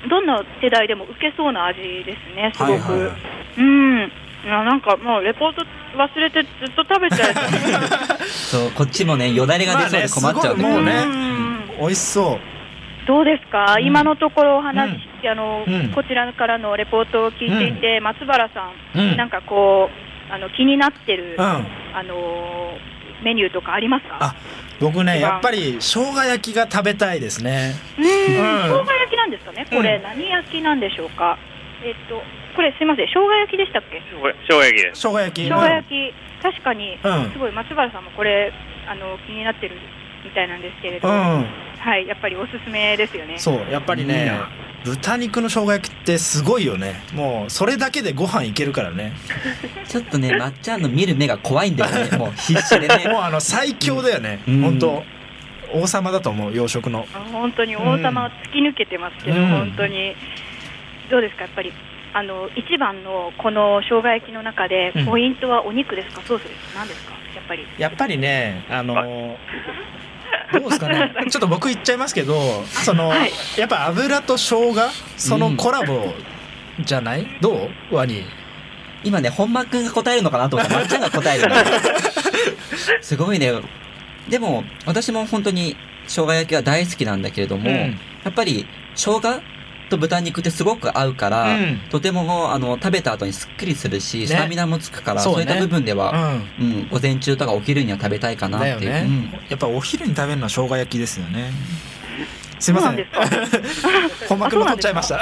[0.10, 3.16] どんな世代でも受けそうな味ですねすごく、はいはいはい。
[3.58, 4.12] うん。
[4.46, 5.66] なんかもうレポート
[5.98, 7.34] 忘れてずっと食べちゃい
[8.30, 10.76] そうこっちもねよだれが出そうで困っちゃうまあね。
[10.76, 11.68] もうねん。
[11.80, 12.40] 美味しそう。
[13.08, 13.86] どうですか、うん。
[13.86, 14.92] 今のところお話、
[15.30, 15.90] あのうん。
[15.90, 19.18] こちらからのレポートを聞いていて、松原さん、うん。
[19.18, 19.90] なんかこ
[20.30, 21.46] うあの気になってる、うん。
[21.46, 22.78] あの
[23.24, 24.18] メニューとかありますか？
[24.20, 24.36] あ
[24.80, 27.74] 僕ねやっぱり生姜焼きが食べたいですね。
[27.98, 28.86] うーんうん。
[28.86, 29.66] 生姜焼きなんですかね？
[29.70, 31.38] これ、うん何焼きなんでしょうか？
[31.84, 32.22] えっと
[32.56, 34.02] これすいません生姜焼きでしたっけ？
[34.12, 35.02] 生姜焼きです。
[35.02, 35.44] 生姜焼き。
[35.48, 37.32] 生姜焼き、確かに、うん。
[37.32, 38.54] すごい松原さんもこれ
[38.88, 39.76] あの気になってる
[40.24, 41.44] みたいなんですけれど、は
[41.98, 43.38] いやっぱりおすすめですよね。
[43.38, 44.32] そうやっぱりね
[44.88, 47.02] 豚肉の生姜焼きってすごいよね。
[47.14, 49.14] もうそれだけでご飯いけるからね。
[49.88, 52.16] ちょっとねまっちゃんの見る目が怖いんだよね。
[52.18, 53.08] もう必死でね。
[53.10, 54.62] もうあの最強だよね、うん。
[54.62, 55.04] 本当
[55.74, 57.06] 王様だと思う洋食の。
[57.14, 59.48] あ本当に王様は突き抜けてますけど、うん。
[59.50, 60.16] 本当に。
[61.10, 61.44] どうですか？
[61.44, 61.74] やっぱり
[62.14, 65.06] あの一番のこの生姜焼きの中でうん。
[65.06, 66.80] ポイントはお肉ですか、ソースですか？
[66.80, 67.14] 何ですか？
[67.36, 67.68] やっぱり。
[67.78, 68.96] やっぱりねあの
[70.54, 71.12] どうですかね？
[71.30, 73.32] ちょっと僕言っちゃいますけどその、はい。
[73.58, 76.14] やっぱ油と生姜そのコラボ
[76.80, 77.96] じゃない、どう？
[77.96, 78.24] ワニ。
[79.04, 81.56] 今ね本間くんが答えるのかなと思ったら まっちゃんが答えるの。
[83.02, 83.52] すごいね。
[84.30, 85.76] でも私も本当に
[86.08, 88.00] 生姜焼きは大好きなんだけれども、うん。
[88.24, 89.42] やっぱり生姜
[89.88, 91.80] と豚肉ってすごく合うから、うん。
[91.90, 94.28] とてもあの食べた後にすっきりするし、ね。
[94.28, 95.36] スタミナもつくからそね。
[95.36, 96.66] そうういった部分では、うん。
[96.66, 98.92] うん、午前中とかお昼には食べたいかなっていう。
[98.92, 99.32] ね、うん。
[99.50, 101.52] やっぱお昼に食べるのは生姜焼きですよね。
[102.60, 102.94] すいません。
[102.96, 103.06] ん
[104.28, 105.16] 本間くんも取っちゃいました。
[105.18, 105.20] い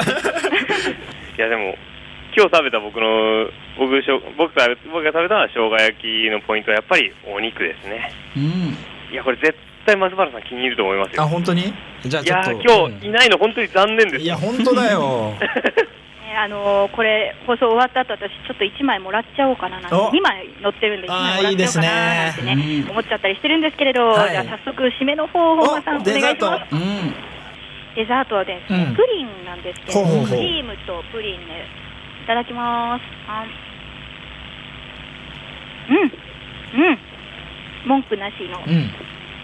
[1.37, 1.75] やでも
[2.35, 8.11] 今日食べた僕の僕しょ僕食べ僕が食べた生姜焼きのポイントはやっぱりお肉ですね。
[8.37, 8.77] うん。
[9.11, 11.21] いやこれ絶対松原さん気に入ると思いますよ。
[11.23, 11.71] あ本当に？
[12.05, 12.49] じゃあちょっと。
[12.51, 14.23] ー今日いないの本当に残念です。
[14.23, 15.33] いや本当だよ。
[16.25, 20.09] ねあのーこれ放送終わった後私ちょっと1枚もらっちゃおうかななんてお。
[20.11, 22.33] 2枚載ってるんで1枚もらっちゃおうかななんてあーいいですね。
[22.55, 26.51] ねうん思っちゃったりしてるんですけれど、はいじゃあ早速締めの方本間さんお願いしデザート。
[26.51, 27.13] ますうん
[27.95, 28.95] デザートはですね、うん。
[28.95, 30.27] プリンなんですけどほうほうほう。
[30.27, 31.65] クリームとプリンね
[32.23, 33.03] いただきます。
[33.29, 33.47] あん。
[35.93, 35.97] うん。
[36.87, 36.97] うん。
[37.85, 38.61] 文句なしの。
[38.67, 38.91] うん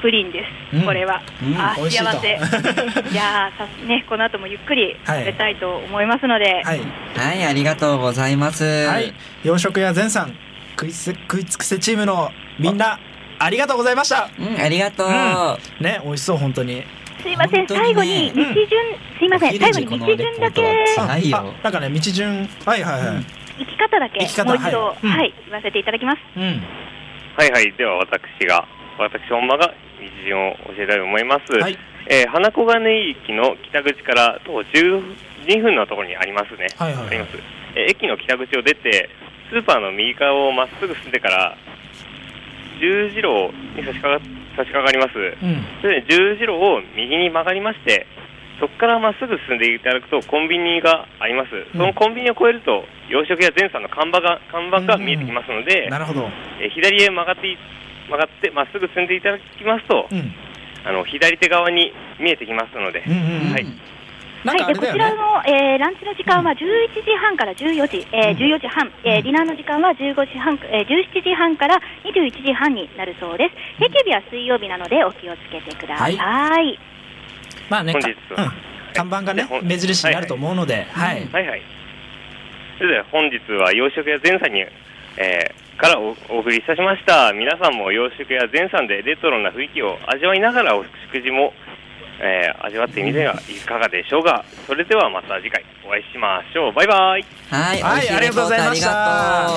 [0.02, 0.86] プリンです、うん。
[0.86, 2.30] これは、うんあ幸せ。
[3.12, 6.82] いやーさねこの後もゆっくり食べたいと思いますので、はい。
[7.16, 8.64] はい、ありがとうございます。
[8.88, 9.14] はい。
[9.44, 10.36] 洋食屋全さん
[10.72, 13.00] 食いつ食いつくせチームのみんな
[13.40, 14.30] ありがとうございました。
[14.38, 15.08] うん、ありがとう。
[15.08, 15.86] うん。
[15.86, 16.84] ね美味ししそう本当に。
[17.22, 17.68] すいません、ね。
[17.70, 18.46] 最後に日順、
[19.20, 20.86] すいません、最後ににこの日順だけ。
[21.64, 22.50] なんかね道順。
[22.66, 23.26] はいはいはい。
[23.60, 26.20] 生き方だけ生き方もう一度、ははいい、言わせていただきます。
[26.36, 26.64] うん。
[27.38, 27.72] はいはい。
[27.74, 28.66] では私が
[28.98, 31.78] 私本間が道順を教えたいと思います、はい。
[32.10, 37.08] えー花小金井駅の北口から徒歩12分のところにありますね、はいはいはい。
[37.08, 37.38] あります、
[37.76, 39.10] えー駅の北口を出て
[39.52, 41.58] スーパーの右側をまっすぐ進んでから
[42.80, 44.26] 十字路に差し掛か
[44.58, 45.16] 差し掛かります。
[45.16, 45.64] うん。
[45.82, 48.08] それで十字路を右に曲がりまして
[48.62, 56.30] そこからまっすぐ進んでいただくとコンビニがあります、そのコンビニを越えると洋食屋全さんの看板が看板が見えてきますので、なるほど。
[56.62, 57.58] えー左へ曲がってい
[58.12, 60.34] 曲がってまっすぐ進んでいただきますと、うん。
[60.84, 63.54] あの左手側に見えてきますので、うんうんうん。
[63.54, 63.66] はい。
[64.44, 73.56] はい、でこちらの、えーランチの時間は11時半から14時、えー14時半、えーディナーの時間は15時半、えー17時半から21時半になるそうです。
[73.80, 76.18] 定休日は水曜日なのでお気をつけてください。
[76.18, 76.80] はい。
[77.70, 78.44] まあねか本日は。
[78.44, 78.52] うん。
[78.94, 81.28] 看板がね目印になると思うのではい。
[81.32, 81.48] はい。
[81.48, 81.62] はい
[82.80, 84.62] それでは本日は洋食屋全さんに、
[85.18, 87.34] えーからおお送りいたしました。
[87.34, 91.54] 皆さんも洋食屋全さんでレトロな雰囲気を味わいながらお食事も、
[92.22, 94.46] えー味わってみてはいかがでしょうか。
[94.68, 96.74] それではまた次回お会いしましょう。
[96.74, 97.26] バイバイ。
[97.50, 99.50] はい、はいありがとうございました。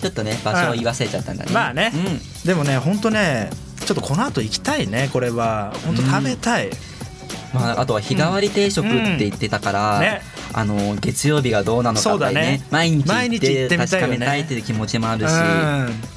[0.00, 1.52] ちょっとね、場所を言わせちゃったんだね。
[1.52, 1.90] まあね。
[1.94, 2.46] うん。
[2.46, 3.48] でもね本当ね
[3.84, 5.72] ちょっとこの後行きたいねこれは。
[5.86, 6.68] 本当食べたい
[7.58, 10.22] まあ、あとは日替わり定食って言ってたから、ね。
[10.54, 12.62] あの月曜日がどうなのかってね。
[12.70, 15.32] 毎日行毎日行っって確かめたいっていう気持ちもあるし、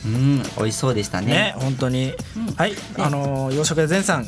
[0.06, 1.26] ううん、美味しそうでしたね。
[1.26, 2.14] んね本当に。
[2.38, 2.54] うん。
[2.56, 2.74] はい。
[2.98, 4.28] あのー洋食屋全さん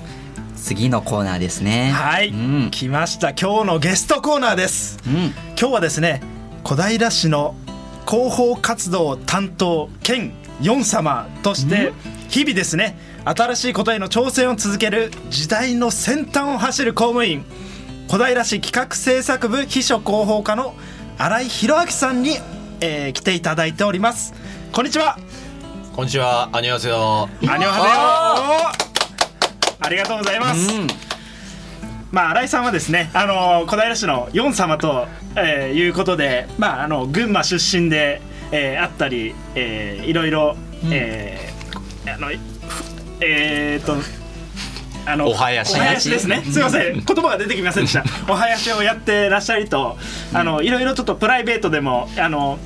[0.72, 1.92] 次のコーナーですね。
[1.92, 2.34] はい、う
[2.68, 2.72] ん。
[2.72, 3.32] 来ました。
[3.32, 5.00] 今日のゲストコーナーです。
[5.06, 5.14] うん。
[5.60, 6.22] 今日はですね
[6.64, 7.56] 小平市の
[8.08, 10.32] 広報活動担当兼
[10.62, 11.92] ヨン様として
[12.30, 17.44] 日々ですね新しいことへの挑戦を続ける時代の先端を走る公務員
[18.08, 20.74] 小平市企画制作部秘書広報課の
[21.18, 22.38] 新井弘明さんに、
[22.80, 24.34] えー来ていただいております。
[24.72, 25.18] こんにちは。
[25.94, 27.24] こんにちは、アニョハセヨ。
[27.24, 28.91] アニョハセヨ
[29.82, 30.70] ありがとうございます、
[32.12, 40.56] まあ新井さんはですね、あの小平市の四様と、えーいうことで、まああの群馬出身で、えーあったり、えーいろいろ、
[40.92, 42.34] えーあのふ
[43.22, 43.96] えー、っと。
[45.04, 46.44] あのお囃子ですね。
[46.46, 48.02] すみません、言葉が出てきませんでした。
[48.32, 49.98] お囃子をやってらっしゃりと、
[50.32, 52.60] あのいろいろちょっとプライベートでもあの、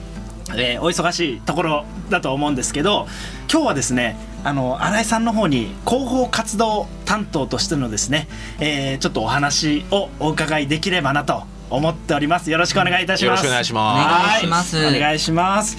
[0.53, 3.07] えーお忙しいところだと思うんですけど、
[3.49, 8.27] 今日はですね、あの新井さんの方に広報活動担当としてのですね、
[8.59, 12.51] えーちょっとお話をお伺いできればなと思っております。
[12.51, 13.25] よろしくお願いいたします。
[13.25, 15.77] よろしくお願いしおま願いしますはいお願いします。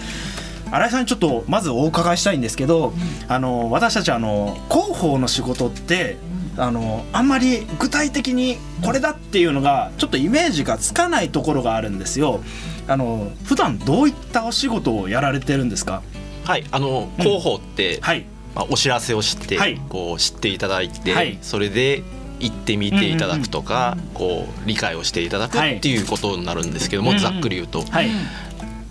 [0.69, 2.93] 新井さんにちょっとまずお伺いしたいんですけど、
[3.29, 6.17] あの私たちあの広報の仕事って
[6.59, 12.41] あのあんまり具体的にこれだっていうのがちょっとイメージがつかないところがあるんですよ。
[12.89, 16.03] あの普段どういったお仕事をやられてるんですか？
[16.45, 16.49] す。
[16.49, 18.27] はい、あの広報って、はい
[18.57, 19.81] まあお知らせを知って、はい。
[19.89, 21.39] こう知っていただいて、はい。
[21.43, 22.03] それで
[22.41, 25.77] 行ってみていただくとか、こう理解をしていただくはい。
[25.77, 28.09] っていうことになるんですけども、ざっくり言うと、はい、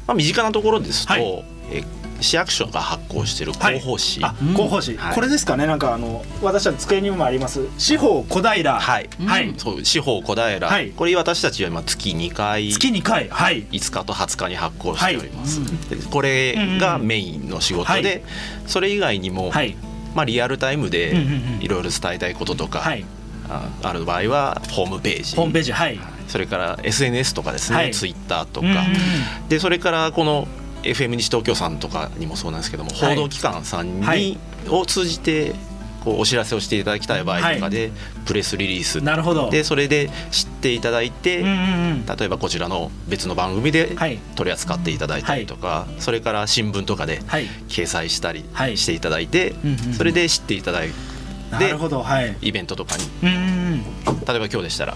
[0.07, 1.45] まあ身近なところですと、はい。
[1.71, 1.83] え
[2.21, 5.15] 市役所が発行している広報誌、あ広報誌、はい。
[5.15, 5.67] これですかね。
[5.67, 7.67] なんかあの私は机にもあります。
[7.77, 8.79] 司法小平。
[8.79, 9.53] はい、はい。
[9.57, 10.91] そう司法小平、はい。
[10.91, 12.71] これ私たちは今月2回。
[12.71, 13.29] 月2回。
[13.29, 13.63] はい。
[13.63, 18.21] 5日と20日に発行しております、でこれがメインの仕事で、はい。
[18.67, 19.75] それ以外にも、はい。
[20.13, 21.13] まあ、リアルタイムで
[21.59, 23.05] いろいろ伝えたいこととか、はい。
[23.49, 25.35] あある場合はホームページ。
[25.35, 25.71] ホームページ。
[25.73, 25.99] はい。
[26.27, 27.91] それから SNS とかですね、はい。
[27.91, 28.67] ツイッターとか、
[29.49, 30.47] でそれからこの
[30.85, 34.37] FM 西東京さんとかにもそうなんですけども、はい報道機関さんに、はい
[34.69, 35.53] を通じて
[36.03, 37.91] こうお知らせをしていただきたい場合とかで、
[38.25, 39.01] プレスリリース。
[39.01, 39.49] なるほど。
[39.49, 41.45] でそれで知っていただいて、例
[42.25, 44.19] えばこちらの別の番組ではい。
[44.35, 47.47] 取り扱っていただいたりとか、それから新聞とかではい。
[47.67, 48.77] 掲載したりはい。
[48.77, 49.55] していただいて、
[49.97, 50.93] それで知っていただいて
[51.51, 52.03] なるほど。
[52.03, 52.35] はい。
[52.41, 54.95] イベントとかに例えば今日でしたら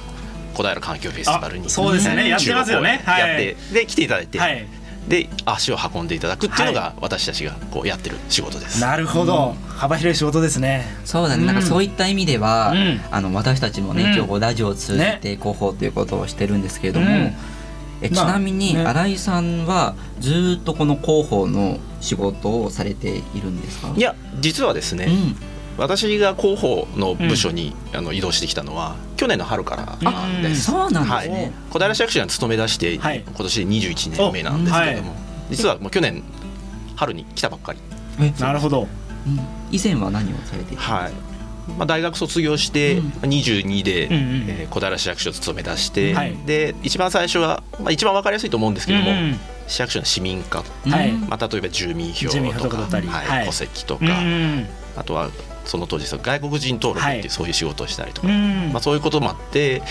[0.53, 2.29] 小平環境フェスティバルにあそうですよね。
[2.29, 3.03] やってますよね。
[3.07, 4.67] やってで来ていただいて、はい
[5.09, 8.79] で足を運んでいただくっていうのが私たちがこうやってる仕事です。
[8.79, 10.85] なるほど、幅広い仕事ですね。
[11.03, 13.01] そうだね、なんかそういった意味では、うん。
[13.11, 14.13] あの私たちもね、うん。
[14.15, 17.33] 今日ラジオを通じて広報ということをしてるんですけれども、うん。
[18.01, 18.85] えちまあなみにね。
[18.85, 23.91] 新井さんはずーっとこの広報の仕事をされているんですか？
[23.97, 25.35] いや実はですね、うん、
[25.79, 30.65] 私が広報の部署に、あの移動してきたのは去年の春からです。
[30.65, 33.23] そうなんはいですね、、小平市役所には勤め出して、はい。
[33.25, 35.15] 今年で21年目なんですけれども、
[35.49, 36.23] 実はもう去年
[36.95, 37.79] 春に来たばっかり、
[38.19, 38.87] えなるほど。
[39.27, 39.39] うん。
[39.71, 41.13] 以前は何をされていたはい。
[41.77, 43.09] まあ、大学卒業してうん。
[43.29, 46.35] 22で、小平市役所勤め出して、はい。
[46.45, 49.39] で一番最初は、まあ、一番わかりやすいと思うんですけども、うん
[49.69, 51.11] 市役所の市民課、はい。
[51.11, 52.87] うんまあ、例えば住民票ととか
[53.45, 54.05] 戸籍とか、
[54.97, 55.29] あとは
[55.69, 57.19] その当時外国人登録ってはい。
[57.21, 58.71] いうそういう仕事をしたりとか、うん。
[58.73, 59.81] まあ、そういうこともあって、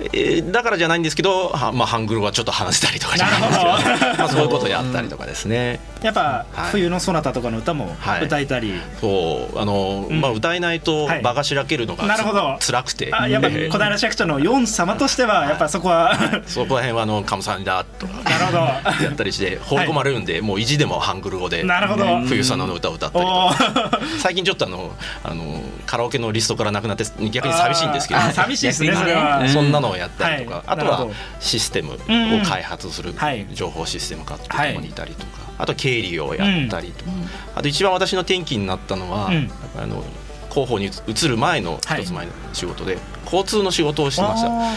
[0.00, 4.18] えーだからじゃないんですけど、はまあ、ハングルはちょっと話せたりとかじゃないんですけどなるほど。
[4.18, 5.80] まあそういうことをやったりとかですね。
[6.02, 6.70] やっぱ、はい。
[6.72, 8.24] 冬のそなたとかの歌もはい。
[8.24, 9.58] 歌えたり、そう。
[9.58, 10.20] あの、うん。
[10.20, 11.22] まあ、歌えないとはい。
[11.22, 12.56] 場がしらけるのがなるほど。
[12.60, 18.14] つ辛くて、あやっぱえー小平市役所の四様としてはやっぱそこは そこら辺はあの「カムサンだ」とか。
[18.28, 18.58] なるほど。
[18.58, 22.04] やったりして放り込まれるんで、もう意地でもハングル語でなるほど。
[22.26, 24.18] 冬さんの歌を歌ったりとおかー。
[24.18, 28.20] 最近ちょっとあのあのカラオケのリストからなくなって逆に寂しいんですけど。
[28.32, 29.48] 寂しいですねそれは、うん。
[29.48, 31.08] そんなのをやったりとか、はいあとは
[31.40, 31.96] システムを
[32.44, 35.26] 開発するはい情報システム課とともにいたりとか、
[35.58, 37.10] あと経理をやったりとか、
[37.54, 39.50] あと一番私の転機になったのは、うん。
[39.76, 40.04] あの
[40.50, 44.48] 広報に移る前のはい一つ前の仕事で、交通の仕事をしてました。
[44.48, 44.74] あ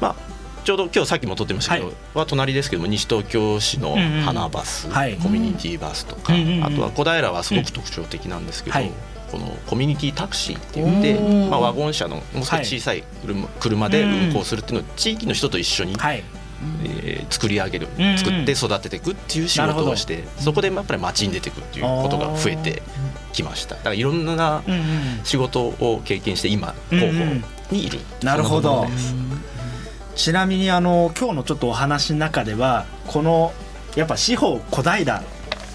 [0.00, 0.16] まあ
[0.64, 5.16] ちょうど今日さっきも撮ってましたけど、は隣ですけども西東京市の花バス、はい。
[5.16, 8.92] コミュニティバスとか、あとは小平はすごく特徴的なんですけど、はい
[9.32, 16.22] このコミュニティタクシーって言ってまあ、ワゴン車のもう少し小さい車,、車で運行するっていうのを地域の人と一緒に、ーはい。
[16.84, 22.82] えー作り上げる、作って育てていくっていう仕事をしてそこでやっぱり街に出ていくっていうことが増えて
[23.32, 23.74] きました。
[23.76, 24.62] だからいろんな
[25.24, 27.24] 仕事を経験して今広報
[27.72, 28.86] にいる、なるほど。
[30.14, 33.52] ちなみにあの今日のちょっとお話の中ではこの
[33.96, 35.22] やっぱ司法小平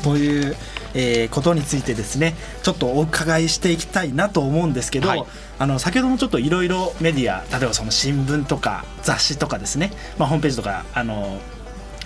[0.04, 0.56] という、
[0.94, 5.24] えーことについてですねちょっとお伺いしていきたいなと思うんですけど、はい。
[5.60, 11.40] あの先ほどもちょっといろいろメディア例えばその新聞とか雑誌とかですね、まあ、ホームページとかあの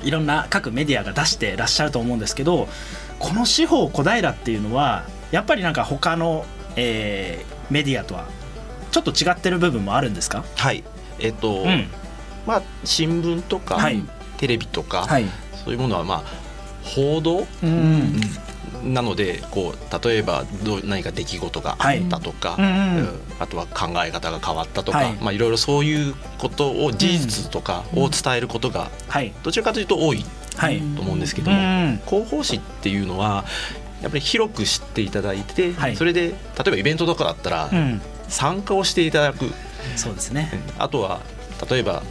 [0.03, 2.67] いろんな各メディアが出してらっしゃると思うんですけど
[3.19, 8.25] この司法小平っていうのはやっぱりなんか他のえーメディアとは
[8.91, 10.43] ちょっと違ってる部分もあるんですか？
[10.57, 10.83] はい。
[11.19, 11.87] えっ、と、うん。
[12.45, 14.03] まあ新聞とか、はい。
[14.37, 15.25] テレビとか、はい。
[15.63, 16.23] そういうものはまあ
[16.83, 17.47] 報道？
[17.63, 18.21] うん。
[18.93, 22.65] なのでこう例えばどう何か出来事があったとか、うん。
[22.65, 25.13] うんうんあとは考え方が変わったとか、はい。
[25.21, 29.33] まあいろいろそういうことを事実とかを伝えることがはい。
[29.43, 30.25] どちらかというと多い
[30.57, 30.79] はい。
[30.79, 33.45] と思うんですけども、うん広報誌っていうのは
[34.01, 35.95] やっぱり広く知っていただいて、はい。
[35.95, 36.35] それで例
[36.67, 38.01] えばイベントとかだったらうん。
[38.27, 39.51] 参加をしていただく、
[39.97, 40.49] そうですね。
[40.79, 41.19] あとは
[41.69, 42.01] 例えば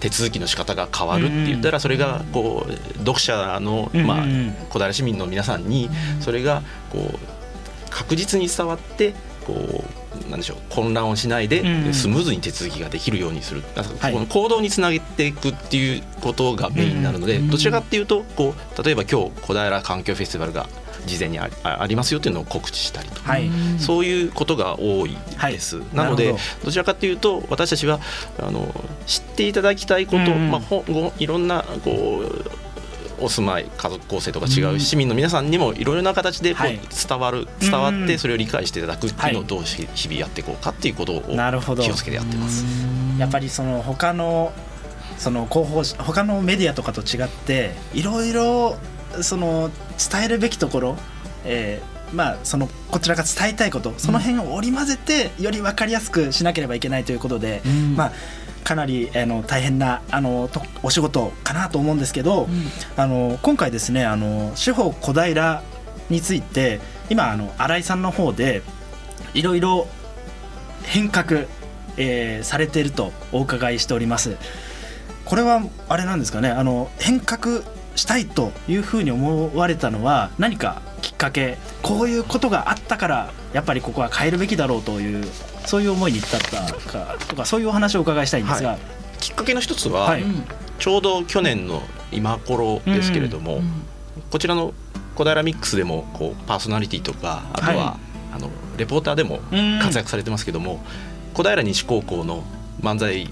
[0.00, 4.54] 手続きの仕方が変わるって言ったらそれがこう読者の、うんまあうん。
[4.70, 9.14] 小平市民の皆さんにそれがこう確実に伝わって
[9.46, 9.84] こ
[10.26, 13.62] うなんでしょう混乱をしないでうんスムーズに手続きができるようにする。
[13.62, 13.82] こ
[14.18, 17.50] の行動につなげていくっていうことがメインになるのでうん。
[17.50, 20.66] どちらかっていうとこう例えば今日小平環境フェスティバルが
[21.08, 23.32] 事前にありあありますよっていうのを告知したりとか。
[23.32, 23.50] はい。
[23.78, 25.16] そういうことが多い
[25.50, 25.78] です。
[25.78, 25.96] はい。
[25.96, 26.70] なのでど。
[26.70, 27.98] ちらかというと私たちは
[28.38, 28.72] あの
[29.06, 32.22] 知っていただきたいこと、うんまあ、ほごいろんなこ
[33.20, 36.80] うお住まい家族構成とか違う市民の皆さんにもいろいろな形でこうはい。
[37.08, 38.06] 伝わる伝わっうん。
[38.06, 39.48] てそれを理解していただくっていうのをはい。
[39.48, 41.22] どうし日々やっていこうかっていうことを
[41.76, 42.64] 気をつけてやってます。
[43.18, 44.52] やっぱりその他の
[45.16, 48.76] その広報他のメディアとかと違っていろいろ
[49.22, 49.70] その
[50.10, 50.96] 伝えるべきところ、
[51.44, 57.60] えーまあそのこちらが伝えたいことその辺を織り交ぜてより分かりやすくしなければいけないということで、
[57.96, 58.12] まあ
[58.64, 62.48] かなりあの大変なあのとお仕事かなと思うんですけど、
[62.96, 65.62] あの今回ですねあの司法小平
[66.08, 68.62] について今あの新井さんの方で
[69.34, 69.86] いろいろ
[70.84, 71.42] 変革、
[71.98, 74.36] えーされているとお伺いしております。
[75.26, 77.60] これはあれなんですかねあの変革
[77.98, 85.24] したいというふうに思われたのは何かきっかけこういうことがあったからやっぱりここは変えるべきだろうという
[85.66, 88.78] そういう思いに至ったかとかそういうお話をお伺いしたいんですが、は
[89.20, 90.24] きっかけの一つは、はい。
[90.78, 91.82] ちょうど去年の
[92.12, 93.60] 今頃ですけれども、
[94.30, 94.72] こちらの
[95.16, 97.98] 小平ミックスでもこうパーソナリティとかあとは、は
[98.32, 99.80] あのレポーターでもうん。
[99.80, 100.80] 活躍されてますけども、
[101.34, 102.44] 小平西高校の
[102.80, 103.28] 漫才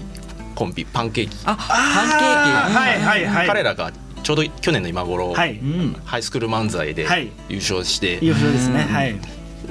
[0.55, 2.77] コンビパンケーキ、あパンケーキ。
[2.77, 3.47] はいはいはい。
[3.47, 3.91] 彼らが
[4.27, 5.53] ちょうど去年の今頃、はい。
[5.53, 5.93] うん。
[6.03, 7.31] ハイスクール漫才ではい。
[7.47, 8.85] 優勝して、いいですね。
[8.85, 8.93] うん。
[8.93, 9.15] はい。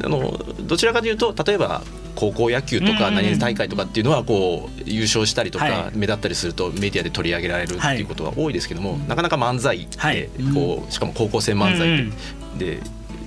[0.02, 0.30] あの
[0.62, 1.82] どちらかというと例えば
[2.14, 3.16] 高校野球とかうん。
[3.16, 5.98] 何々大会とかっていうのはこう優勝したりとかはい。
[5.98, 10.26] 目立ったりするとメディアで取り上げられるっていうことが多いですけども、なかなか漫才って、はい。
[10.54, 12.12] こうしかも高校生漫才うん
[12.56, 12.80] で,、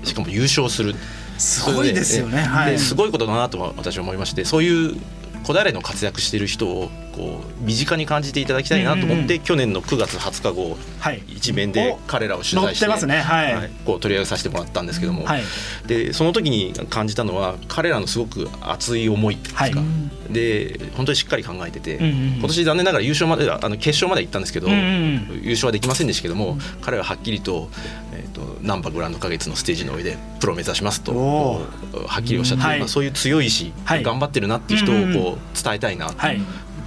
[0.04, 0.96] しかも優勝する。
[1.38, 2.42] すごいですよね。
[2.42, 2.72] はい。
[2.72, 4.98] ですごいことだなと私は思いましてそういう
[5.44, 6.90] 小平の活躍している人を
[7.20, 11.24] こう身近に感じていただきたいなと思って、うん去年の9月20日号はい。
[11.28, 13.20] 一面で彼らを取材してますね。
[13.20, 13.56] はい。
[13.56, 13.70] はい。
[13.86, 15.44] こう取り上げさせてもらったんですけども、はい。
[15.88, 19.86] でその時に感じたのは彼らのすごく熱い思いっていうんですか、は
[20.30, 22.34] で本当にしっかり考えてて、うんうんうん。
[22.38, 27.70] 今年残念ながら優勝まであの決勝まで行ったんですけど、うんうん優勝はできませんでしたけども、彼ははっきりと,、
[28.14, 32.80] えー、とナンバーグランド花月のステージの上でプロを目指しますとはっきりおっしゃって、はい。
[32.80, 34.04] まあ、そういう強い意志、はい。
[34.04, 36.32] 頑張ってるなっていう人うんうんをこう伝えたいなとは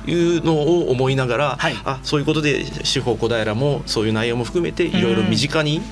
[0.07, 1.77] いいうのを思いながら、はい。
[1.85, 5.83] あそういうことで司法小平もそういう内容も含めていろいろ身近に、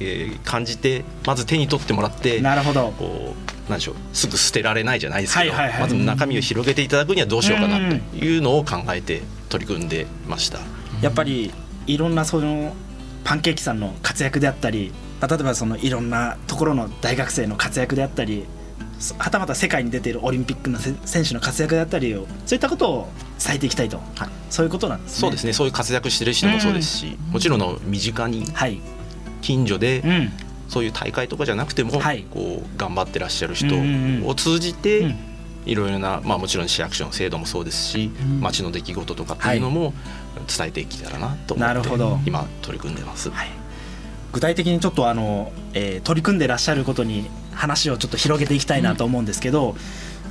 [0.00, 2.92] えー感じてまず手に取ってもらってなるほど。
[2.98, 5.80] こうなんでしょうすぐ捨てられないじゃないですけど、はいはいはい。
[5.82, 10.58] まず中身を広げていただくにはどうしようかなというのを考えて取り組んでました。
[11.00, 11.52] やっぱり
[11.86, 12.74] いろんなその
[13.24, 18.63] パンケーキさんの活躍であったり例えばそのいろんなところの大学生の活躍であったりそ
[19.18, 23.08] はたまた世界に出ているオリンピックのせ選手の活躍であったりをそういったことを
[23.44, 24.00] 伝えていきたいと、
[24.50, 25.20] そういうことなんですね。
[25.20, 25.52] そうですね。
[25.52, 28.80] そういう活躍してる人もそうですし、もちろんの身近にはい、
[29.42, 30.32] 近所でうん。
[30.68, 32.24] そういう大会とかじゃなくても、はい。
[32.30, 34.26] こう頑張ってらっしゃる人うんうんうん。
[34.26, 35.16] を通じて、うん。
[35.66, 39.94] いろいろな、まあ、もちろん市役所の制度もそうですし、町の出来事とかっていうのも
[40.54, 42.18] 伝えていけたらなと思って、なるほど。
[42.26, 43.30] 今取り組んでます。
[43.30, 43.48] はい。
[44.32, 49.76] 具体的にちょっとあの、えー取り組んでらっしゃることに話をちょっと広げていきたいなと思うんですけど、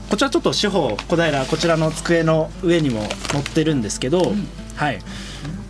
[0.10, 3.02] こちらちょっと司法小平こちらの机の上にも
[3.32, 4.34] 載ってるんですけど、
[4.76, 5.00] はい、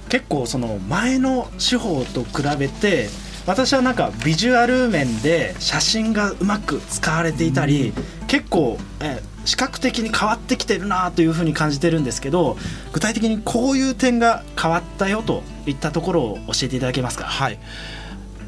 [0.10, 3.10] 結構その前の司法と比べて
[3.46, 7.94] 私はなんかビジュアル面で写真がうまく使われていたり、
[8.28, 12.56] 結構、えー視覚的に変わってきてるなというふうに感じてるんですけど
[12.94, 17.26] 具体的にこういう点が変わったよといったところを教えていただけますか？
[17.26, 17.60] はい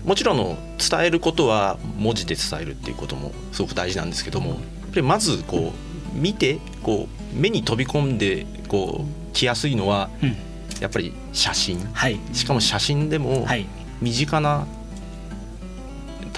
[0.06, 10.36] もちろんの伝えることは文字で伝えるっていうこともすごく大事なんですけどもやっぱりまずこう見てこう目に飛び込んでこう来やすいのはうん。
[10.82, 11.80] やっぱり写真。
[11.94, 12.20] はい。
[12.34, 13.66] しかも写真でもはい。
[14.02, 14.68] 身近な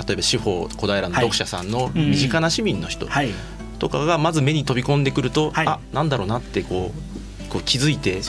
[0.07, 2.11] 例えば司法小平の読者さんのうん。
[2.11, 3.31] 身近な市民の人はい。
[3.79, 5.67] とかがまず目に飛び込んでくると、はい。
[5.67, 7.06] あなんだろうなってこう
[7.49, 8.21] こう気づいて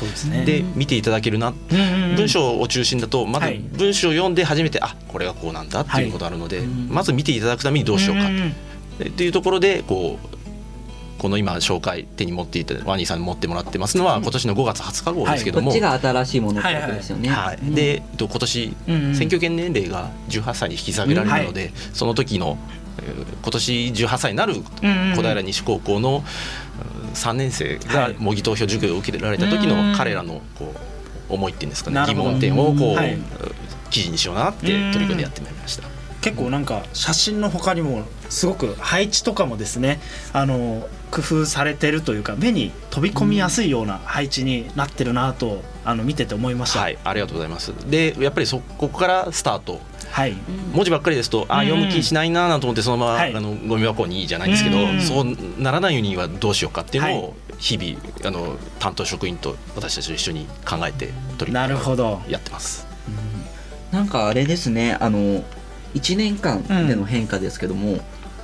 [0.44, 1.48] で見ていただけるな。
[1.48, 2.16] うんうんうん。
[2.16, 3.58] 文章を中心だとまずはい。
[3.58, 8.28] 文章を読んで初めてあこれがこうなんだっていうことあるので、はいまず見ていただくためにどうしようか。
[8.28, 8.50] んんん。
[8.50, 10.38] っていうところでこう
[11.18, 17.28] この今紹介手に持っていたワニーさんに持ってもらってますのは今年の5月20日号ですけども、こっちが新しいものってことですよね。
[17.28, 19.14] はい、でえっと今年うんうん。
[19.16, 22.56] 選挙権年齢が18歳に引き下げられるので、その時の
[23.00, 24.60] えー今年18歳になるうん
[25.10, 25.16] うん。
[25.16, 26.24] 小平西高校の
[27.14, 28.14] 3年生はい。
[28.14, 30.74] が模擬投票授業を受けられた時の彼らのこ
[31.28, 33.18] う思いっていうんですかね疑問点をこう、はい。
[33.90, 35.88] 記事にしようなって取り組んでやってまいりました。
[36.20, 40.00] 結構なんか写真の他にもすごく配置とかもですね
[40.32, 46.80] あの工夫されてるというか目に飛び込みやすいような配置になってるなとあの見てて思いました。
[46.80, 47.72] はい、ありがとうございます。
[47.90, 49.80] で、やっぱりそこからスタート。
[50.10, 50.34] はい
[50.72, 57.34] 文字ばっかりですと、あ、うん読む気しないななんて思って、そのまま、はいあのゴミ箱にいいじゃないんですけど、うんそうならないようにはどうしようかっていうのはを。
[57.58, 62.86] 日々、あの担当職員と私たちと一緒に考えて取りなるほどやってます。
[63.90, 65.42] なんかあれですねあの
[65.94, 67.98] 1年間での変化ですけども、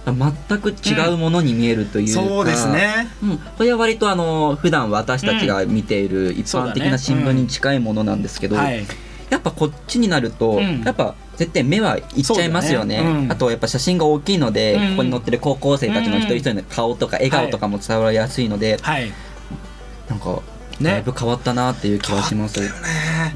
[0.06, 3.08] 全く違うものに見えるというか、そうですね。
[3.22, 8.84] うん、これは割とあの普段私たちが見ている一般的な新聞に近いものなんですけど、はい。
[9.30, 13.02] やっぱこっちになると、うんやっぱ絶対目はいっちゃいますよね。
[13.02, 13.10] ね。
[13.24, 13.32] うん。
[13.32, 14.90] あとやっぱ写真が大きいので、うん。
[14.90, 19.10] ここに載ってる高校生たちの一人一人の顔とか笑顔とかも伝わりやすいので、はい。
[20.08, 20.42] なんか
[20.78, 20.90] ね。
[20.90, 22.60] だいぶ変わったなっていう気はします。
[22.60, 22.68] ね。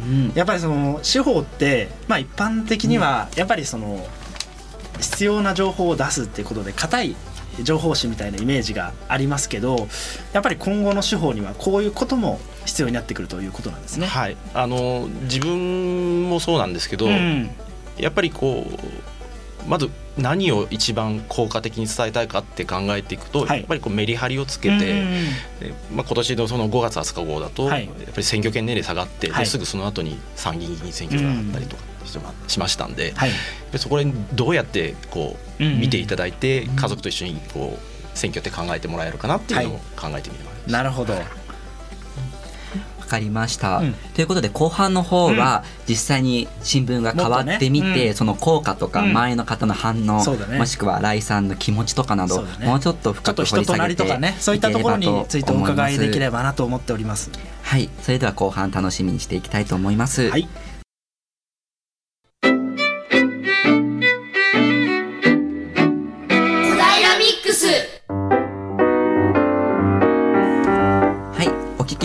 [0.00, 0.32] うん。
[0.34, 4.06] やっぱりその司法って、まあ、一般的にはやっぱりその
[5.00, 7.16] 必要な情報を出すっていうことで硬い
[7.62, 9.88] 情報誌みたいなイメージがありますけど
[10.32, 12.38] やっぱり今後の司法にはこういうことも
[12.68, 14.06] 必要になってくるということなんですね。
[14.06, 17.50] はい、あの自分もそうなんですけど、うん。
[17.96, 23.58] やっぱりこうまず何を一番効果的に伝えたいかって考えていくと、はい。
[23.58, 25.02] やっぱりこうメリハリをつけて、
[25.92, 27.86] まあ、今年のその5月20日号だと、はい。
[27.86, 29.44] やっぱり選挙権年齢下がって、はい。
[29.44, 33.30] ですぐその後に参議院議員選挙があったりとかしましましたんで、はい。
[33.72, 40.70] でそこでどうやってこううん見ていただいて、家族と一緒にこう選挙って考えてもらえるかなっていうのを考えてみます。
[40.70, 41.14] なるほど。
[41.14, 43.94] わかりました、うん。
[44.12, 49.10] ということで後半の方は実際に新聞が変わってみて、その効果とかうん。
[49.12, 50.58] 周りの方の反応、そうだね。
[50.58, 57.30] もしくは新井さんの気持ちとかなど、もうちょっと深く掘り下げてとかねそういったところについてお伺いできればばなと思っております。
[57.62, 57.88] はい。
[58.02, 60.46] それでは後半楽しみにしていきたいと思います、はい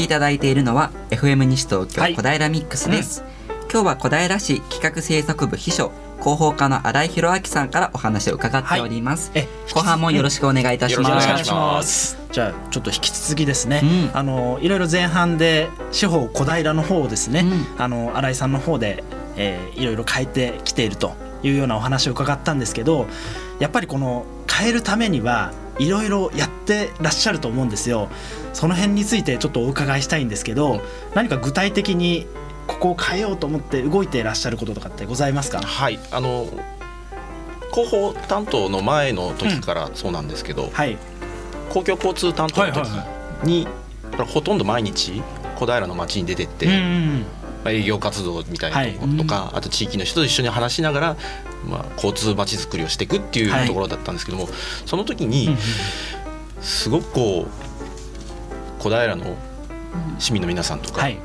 [0.04, 2.16] きいただいているのは FM 西東京はい。
[2.16, 3.24] 小平ミックスです、
[3.72, 11.10] 今日は小平市企画制作部秘書広報課の新井博明さんからお話を伺っております、え後半もよろしくお願いいたします。
[11.10, 12.18] よろしくお願いしよろしくお願いしまます。
[12.32, 14.18] じゃあちょっと引き続きですね、うん。
[14.18, 17.46] あのいろいろ前半で司法小平の方をですね、
[17.78, 17.82] うん。
[17.82, 19.04] あの新井さんの方で、
[19.38, 23.08] えーいろいろ変えてきているというようなお話を伺ったんですけど
[23.60, 28.10] やっぱりこの変えるためにはいろいろやってらっしゃると思うんですよ。
[28.54, 30.82] その辺についてちょっとお伺いしたいんですけど
[31.16, 32.28] 何か具体的に
[32.68, 35.62] ここを変えようと思って動いていらっしゃることとかってございますか？
[35.62, 36.00] はい。
[36.12, 36.48] あの
[37.74, 40.98] 広報担当の前の時からそうなんですけど、はい。
[41.70, 42.88] 公共交通担当の時
[43.44, 43.68] に、
[44.32, 45.24] ほとんど毎日
[45.56, 47.26] 小平の街に出てって、うんうんま
[47.66, 51.18] あ、営業活動みたいなこととか、あと地域の人と一緒に話しながら、
[51.68, 53.64] まあ、交通まちづくりをしていくっていはい。
[53.66, 54.48] うところだったんですけども、
[54.86, 55.58] その時にうん
[56.62, 59.36] すごくこう小平の
[60.20, 61.18] 市民の皆さんとかはい。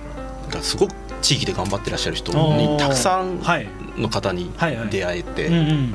[0.51, 3.68] がすごく地域で頑張ってらっしゃる人にたくさんはい。
[3.97, 4.89] の方にはいはい。
[4.89, 5.51] 出会えて。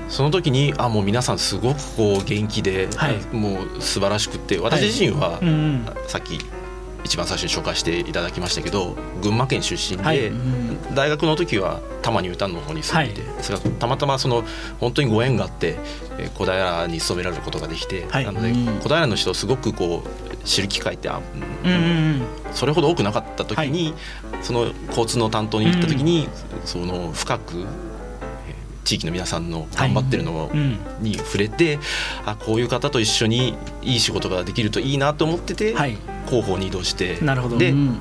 [0.09, 3.35] その時にあもう皆さんすごくこう元気で、はい。
[3.35, 5.39] もう素晴らしくって私自身は、
[6.07, 6.39] さっき
[7.03, 10.27] 一番最初に紹介していただきましたけど群馬県出身で、はい。
[10.27, 14.43] うん大学の時は多摩ニュータウンの方に住んでいて、それがたまたまその
[14.79, 15.75] 本当にご縁があって
[16.19, 18.25] えー小平に勤められることができて、はい。
[18.25, 18.79] なのでうん。
[18.79, 21.19] 小平の人をすごくこう知る機会ってあ
[21.63, 22.21] うん
[22.53, 23.95] それほど多くなかった時に、
[24.41, 26.29] その交通の担当に行った時に、
[26.65, 27.92] その深くえー
[28.83, 30.51] 地域の皆さんの頑張ってるの
[30.99, 31.79] に触れて
[32.25, 35.97] あこういう方と一緒にいい仕事ができるといいなと思ってて、はい。
[36.25, 37.57] 広報に移動してなるほど。
[37.57, 37.99] でうん。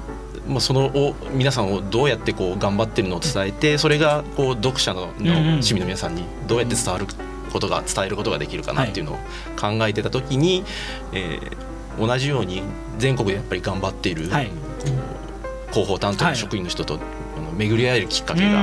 [0.49, 5.57] まあ、そのを皆さんをどうやってこう頑張ってるのを伝えてそれがこう読者のうんうん。
[5.57, 7.07] の市民の皆さんにどうやって伝わる
[7.53, 9.17] ことが伝えることができるかなっていうのを
[9.61, 10.65] 考えてた時に、
[11.13, 12.63] えー同じように
[12.99, 14.51] 全国でやっぱり頑張っている、はい。
[15.71, 16.99] 広報担当の職員の人と、あ
[17.57, 18.63] 巡り合えるきっかけが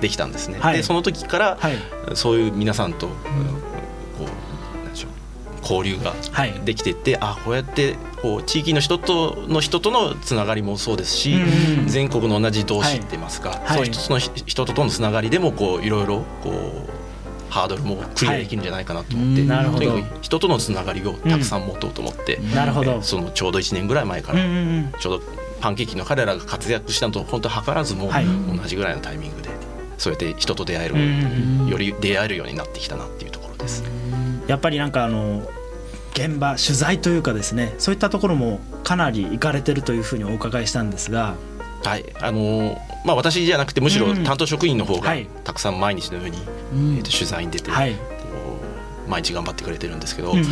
[0.00, 0.58] できたんですね。
[0.58, 0.76] はい。
[0.78, 1.74] でその時から、はい。
[2.14, 3.14] そういう皆さんと、こ
[4.20, 5.10] うなんでしょう
[5.62, 6.60] 交流がはい。
[6.64, 13.76] できていってあこうやってこう地域の人との人とのつながりもそうですし、うん全国の同じ同士って言いますか、はい。
[13.76, 16.90] そういう一つのひ人とのつながりでもこういろいろこう
[17.52, 19.90] ハードルもクリアできるんじゃないかなと思って、はいなるほど。
[19.90, 22.92] とにかく人とのつながりをたくさん持とうと思って、なるほど。
[22.92, 24.92] えーそのちょうど1年ぐらい前から、うんうんうん。
[25.00, 25.24] ちょうど
[25.60, 28.26] パンケーキの彼らが活躍したのと本当図らずもはい。
[28.26, 29.50] 同じぐらいのタイミングで
[29.98, 30.94] そうやって人と出会える、
[31.70, 33.84] より出会えるようになってきたなっていうところです。
[34.46, 35.48] やっぱりなんかあの
[36.14, 41.34] 現場取材というかですねそういったところもかなり行かれてるというふうにお伺いしたんですが。
[41.84, 42.04] はい。
[42.20, 45.26] あのーまあ、私じゃなくてむしろうん担当職員の方がはい。
[45.44, 46.38] たくさん毎日のように、
[46.72, 46.96] うん。
[46.96, 47.94] えーと取材に出て、はい、
[49.08, 50.44] 毎日頑張ってくれてるんですけど、うんうん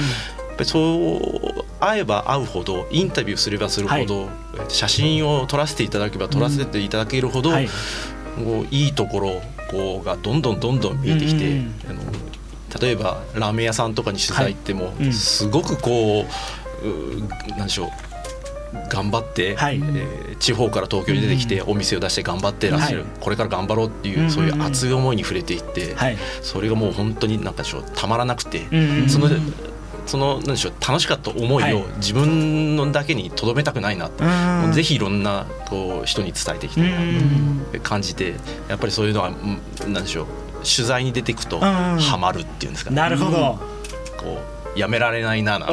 [0.58, 7.68] ぱりそう会えば会うほどインタビューすればするほど、えー写真を撮らせていただけば撮らせていただけるほど、はい。
[7.68, 9.40] こういいところ
[9.70, 12.00] こうがどんどんどんどん見えてきて、うんうんあの
[12.80, 15.12] 例えばラーメン屋さんとかに取材行っても、うん。
[15.12, 16.26] すごくこ
[16.82, 17.20] うう
[17.56, 17.88] なんでしょう
[18.90, 19.76] 頑張って、はい。
[19.76, 23.08] えー地方から東京に出てきてお店を出して頑張ってらっしゃる、はい。
[23.20, 24.32] これから頑張ろうっていう、うんうんうん。
[24.32, 26.18] そういう熱い思いに触れていって、はい。
[26.42, 29.08] それがもう本当になんかたまらなくて、うんうんうん。
[29.08, 29.28] その
[30.08, 31.74] そのなんでしょう楽しかった思いはい。
[31.74, 34.62] を自分のだけにとどめたくないなと、うん。
[34.62, 36.98] もうぜひいろんなこう人に伝えていきたいな
[37.72, 38.34] と感じて
[38.68, 40.26] やっぱりそういうのはうんなんでしょう
[40.64, 43.58] 取材に出ていくとハマるっていうんですかね、なるほど、
[44.16, 44.40] こ
[44.74, 45.66] うやめられないなな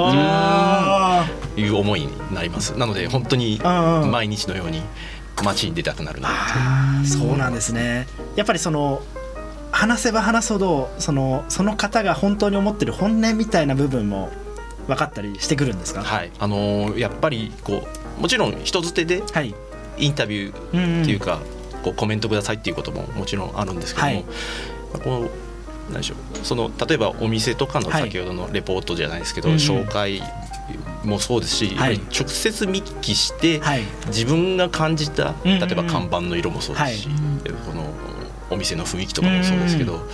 [1.56, 2.78] ていう思いになります。
[2.78, 4.82] なので本当に毎日のように
[5.44, 6.30] 街に出たくなるな
[7.06, 8.08] そうなんですね。
[8.36, 9.02] やっぱりその
[9.76, 14.32] 話せば話すほどそのその方が本当に思ってる本音みたいな部分も
[14.88, 16.02] 分かったりしてくるんですか？
[16.02, 16.32] はい。
[16.40, 17.86] あのーやっぱりこ
[18.18, 19.54] うもちろん人づてではい。
[19.98, 21.40] インタビューっていうか、
[21.82, 24.24] こうコメントくださいっていうことももちろんあるんですけども、
[25.04, 25.30] こ
[25.90, 26.18] うなんでしょう。
[26.46, 28.02] その例えばお店とかのはい。
[28.04, 29.60] 先ほどのレポートじゃないですけど、うんうん。
[29.60, 30.22] 紹介
[31.06, 32.00] もそうですし、はい。
[32.14, 33.84] 直接見聞きして、はい。
[34.08, 37.54] 自分が感じた例えば看板の色もそうですし、はい。
[37.66, 37.85] この
[38.50, 40.00] お店の雰囲気とかもそうですけど、うん。
[40.00, 40.06] や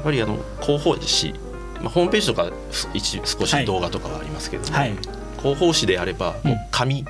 [0.00, 1.34] っぱりあの広報誌、
[1.80, 2.50] まあ、ホームページとか
[2.94, 4.94] 一少し動画とかはありますけども、はい。
[5.38, 7.04] 広報誌であればもう紙、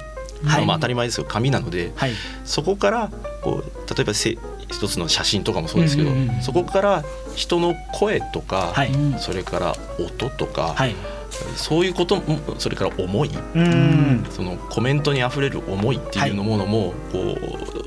[0.45, 0.67] はい。
[0.67, 2.13] まあ当たり前ですよ紙なので、はい。
[2.45, 3.11] そこから
[3.43, 6.11] こう例えばせ一つの写真とかもそうですけど、
[6.41, 7.05] そこから
[7.35, 8.93] 人の声とか、はい。
[9.19, 10.95] それから音とか、はい。
[11.57, 13.31] そういうこともそれから思い。
[13.55, 14.27] うん。
[14.31, 17.80] そのコメントにあふれる思いっていうのものも、こう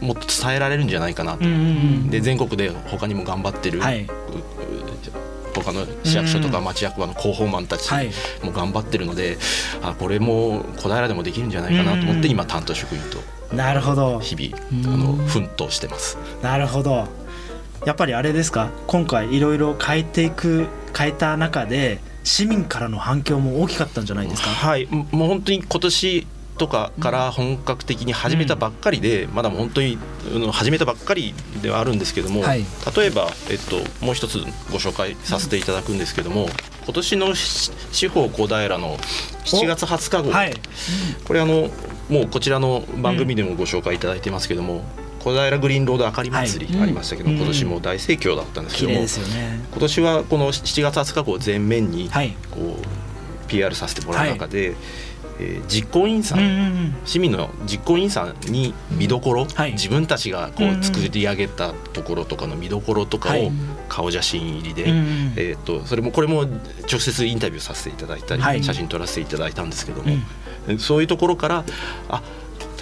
[0.00, 1.44] もっと伝えられるんじゃないかなと。
[1.44, 4.06] うんうんで全国で他にも頑張ってる、はい。
[5.54, 8.10] 他の市役所とか町役場の広報マンたちはい。
[8.44, 9.38] も頑張ってるので、
[9.82, 12.30] あこれも小平でもできるんじゃないかなと思って、うん。
[12.30, 14.20] 今担当職員となるほど。
[14.20, 16.16] 日々あの奮闘してます。
[16.42, 17.08] なるほど。
[17.86, 18.70] やっぱりあれですか？
[18.86, 24.48] 今回いろいろ変えていく変えた中で市民からの反響も大きかったんじゃないですか？
[24.50, 26.26] はい、ももう本当に今年
[26.58, 29.98] とかから本格的に始めたばっかりで、まだ本当に
[30.52, 31.32] 始めたばっかり
[31.62, 32.64] ではあるんですけども、はい。
[32.96, 34.38] 例えば、えっと、もう一つ
[34.70, 36.48] ご紹介させていただくんですけども
[36.84, 38.96] 今年のし地方小平の
[39.44, 40.54] 7月20日号、はい。
[41.26, 41.70] これあの
[42.08, 44.82] もうこちらの番組でもご紹介いただいてますけども、
[45.20, 46.82] 小平グリーンロードあかり祭りはい。
[46.84, 47.36] ありましたけど、うん。
[47.36, 49.06] 今年も大盛況だったんですけども、ね。
[49.70, 52.36] 今年はこの7月20日号前面にはい。
[52.50, 54.74] こう PR させてもらう中で、
[55.38, 56.94] えー実行委員さん、うんうんうん。
[57.04, 59.72] 市民の実行委員さんに見どころ、はい。
[59.72, 63.52] 自分たちがこうんうんう作り上げたところとかの見どころとかをはい
[63.88, 66.42] 顔写真入りで、うんうんえー、とそれもこれも
[66.90, 68.62] 直接インタビューさせていただいたり、はい。
[68.62, 70.16] 写真撮らせていただいたんですけども、
[70.78, 71.64] そういうところから
[72.08, 72.22] あ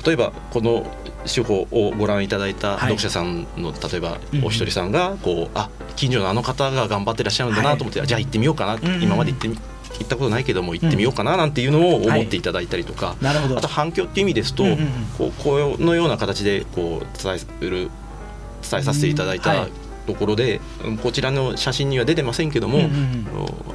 [0.05, 0.87] 例えばこの
[1.27, 2.79] 手法をご覧いただいたはい。
[2.97, 9.03] 読者さんの、例えばうんお一人さんがこうあ近所のあの方が頑張ってらっしゃるんだなと思って、じゃあ行ってみようかな、んうん。
[9.03, 9.59] 今まで行ってみ
[9.99, 13.59] 行ったことないけども行ってみようかななんていうのを思っていただいたりとか、なるほど。
[13.59, 14.89] あと反響っていう意味ですと、うんうんうん。
[15.17, 17.91] こうこのような形でこう伝える
[18.69, 19.73] 伝えさせていただいたうんはい。
[20.07, 20.61] ところで、
[21.03, 23.27] こちらの写真には出てませんけども、うんうんうん。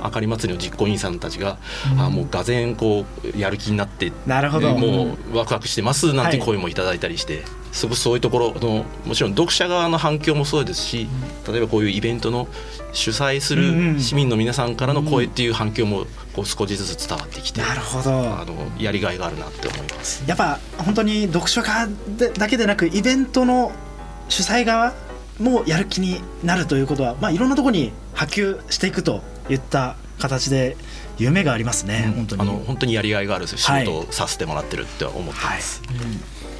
[0.05, 1.57] あかり祭りの実行委員さんたちが、
[1.97, 3.05] あもうがぜんこ
[3.35, 4.73] うやる気になってなるほど。
[4.77, 6.45] もうワクワクしてますなんてはい。
[6.45, 11.07] 声もいただいたりして、すごくそういうところのもちろん読者側の反響もそうですし
[11.47, 12.47] 例えばこういうイベントの
[12.91, 13.93] 主催すうんうん。
[13.95, 18.11] る市民の皆さんからの声っていう反響もこう少しずつ伝わってきて、なるほど。
[18.11, 20.23] あのやりがいがあるなって思います。
[20.27, 23.71] やっぱ本当に読書家でだけでなくイベントの
[24.29, 24.93] 主催側
[25.39, 30.77] もやる気になるということは、まあ、いろんなところに波及していくといった形で
[31.17, 32.41] 夢がありますね、本当に。
[32.41, 33.85] あの本当にやりがいがある仕はい。
[33.85, 35.81] 事をさせてもらってるって思ってます。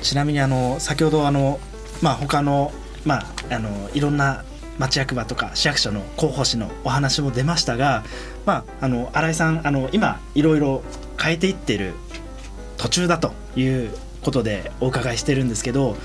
[0.02, 1.60] ちなみにあの先ほどあの
[2.02, 2.72] まあ他の
[3.06, 4.43] まああのいろんな
[4.78, 8.04] 町役場とか市役所の広報誌のお話も出ましたが、
[8.45, 10.82] まあ、あの新井さんあの今いろいろ
[11.22, 11.93] 変えていってる
[12.78, 13.91] 途中だという
[14.24, 15.95] ことでお伺いしてるんですけど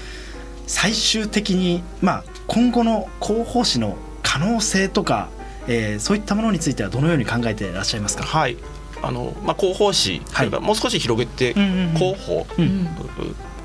[0.67, 5.29] 最終的に、まあ、今後の広報誌の可能性とか、
[5.69, 8.57] えーそういったものについてはどのように考えていらっしゃいますか、はい。
[9.03, 10.51] あのまあ、広報誌、はい。
[10.51, 11.55] もう少し広げて
[11.95, 12.89] 広報うん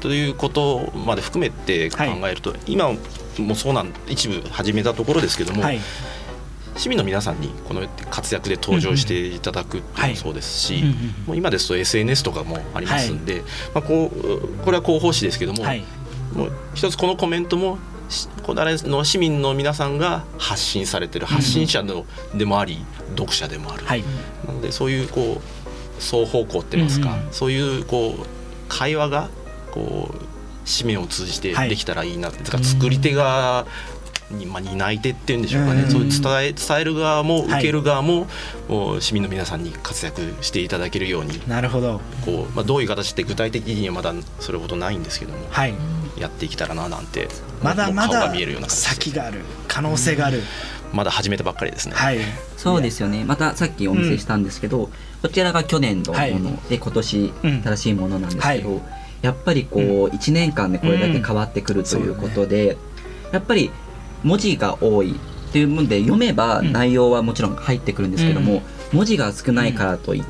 [0.02, 2.92] ということまで含めて考えると、今
[3.38, 5.80] もそうなん一部始めたところですけども、はい。
[6.78, 10.84] 市民の皆さんにこの活躍で登場していただくっていうのもそうですし、
[11.28, 13.44] もう今ですと SNS とかもありますんで、
[13.74, 15.84] まあ、こうこれは広報誌ですけども、はい。
[16.34, 17.78] もう一つこのコメントも
[18.10, 24.04] し小平の市民の皆さんが発信されてる発信者のでもあり、読者でもある、はい。
[24.48, 28.26] なのでそういうこう双方向って言いますか、そういうこう
[28.70, 29.30] 会話が
[29.72, 30.26] こう
[30.66, 31.70] 紙面を通じてはい。
[31.70, 33.66] できたらいいな、ですから作り手が
[34.30, 35.92] に、まあ、担い手っていうんでしょうかね、うん。
[35.92, 37.46] そういう伝え伝える側もはい。
[37.46, 38.28] 受ける側も、
[38.70, 42.00] もう市民の皆さんに活躍していただけるようになるほど。
[42.26, 45.74] こう、まあ、どういう形って具体的にはまだそれほどないんですけどもはい。
[46.18, 47.28] やっていけたらななんて
[47.64, 48.90] まだまだが見えるような感じで。
[48.90, 49.40] 先がある。
[49.68, 50.44] 可能性がある、
[50.94, 51.96] まだ始めたばっかりですね。
[51.96, 52.20] はい。
[52.58, 53.24] そうですよね。
[53.26, 54.90] またさっきお見せしたんですけど、
[55.22, 56.70] こちらが去年のもの、はい。
[56.70, 58.82] で今年うん新しいものなんですけど、は
[59.22, 59.82] やっぱりこう
[60.16, 62.78] 1年間でこれだけ変わってくるということで、
[63.32, 63.72] やっぱり
[64.24, 65.16] 文字が多い
[65.52, 66.72] っていうもんで読めばうん。
[66.72, 68.62] 内容はもちろん入ってくるんですけども、
[68.94, 70.24] 文字が少ないからといっ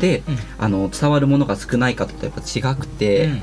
[0.00, 0.36] て、うん。
[0.58, 3.36] あの伝わるものが少ないかとやっぱ違くて、うん。
[3.36, 3.42] や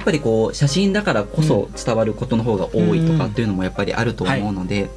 [0.00, 4.88] っぱりこう写真だからこそ伝わることの方が多いとかっていうのもやっぱりあると思うので、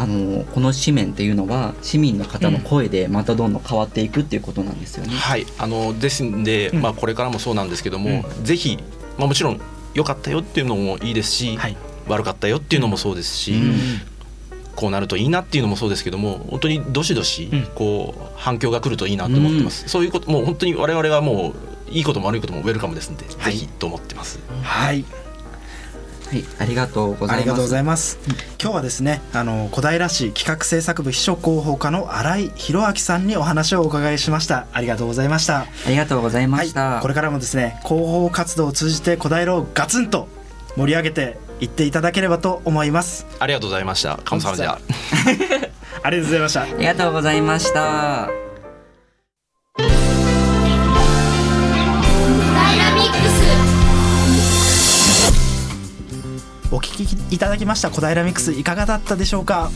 [0.00, 5.12] あのこの紙面っていうのは市民の方の声でまたどんどん変わっていくっていうことなんですよね。
[5.12, 6.80] はい、あのですんで、うん。
[6.80, 8.78] まあ、これからもそうなんですけども、ぜひ、
[9.18, 9.60] まあ、もちろん
[9.92, 11.76] 良かったよっていうのもいいですし、はい。
[12.08, 13.74] 悪かったよっていうのもそうですし、うん。
[14.74, 17.66] こうなるといいなっていうのもそうですけども本当にどしどしうん。
[17.74, 21.52] こう反響が来るといいなと思ってます、そういうこともう本当に我々はも
[21.88, 23.52] ういいことも悪いこともウェルカムですんで、はい。
[23.52, 24.38] ぜひと思ってます。
[24.62, 25.04] はい
[26.30, 27.40] はい、ありがとうございます。
[27.40, 28.18] ありがとうございます。
[28.62, 34.66] 今日はですね、あの小平市企画制作部秘書広報課の新井博明さんにお話をお伺いしました。
[34.72, 35.62] ありがとうございました。
[35.62, 36.88] ありがとうございました。
[36.88, 40.28] はい、これからもですね、広報活動を通じて小平をガツンと
[40.76, 43.26] 盛り上げていっていただければと思います。
[43.40, 44.20] ありがとうございました。
[44.24, 44.78] カムサハムジャ
[46.02, 46.62] ありがとうございました。
[46.62, 48.49] ありがとうございました。
[56.72, 59.70] お聞きいただきました小平ミックスいかがだったでしょうか？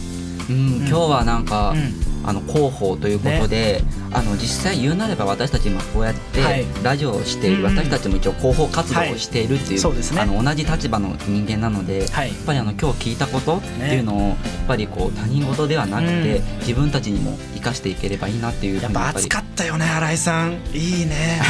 [0.49, 6.65] うん、今日はなんか、うんあの広報ということで、あの実際言うなれば私たち今こうやってはい。
[6.83, 10.21] ラジオをしている、うん私たちも一応広報活動をしているっていう,、そうですね。
[10.21, 12.29] あの同じ立場の人間なので、はい。
[12.29, 14.37] やっぱりあの今日聞いたことっていうのを、やっ
[14.69, 20.53] ぱりこう他人事ではなくて、う自分たちにも生かしていければいいなっていうやっぱ熱かったよね新井さん。
[20.73, 21.41] いいね。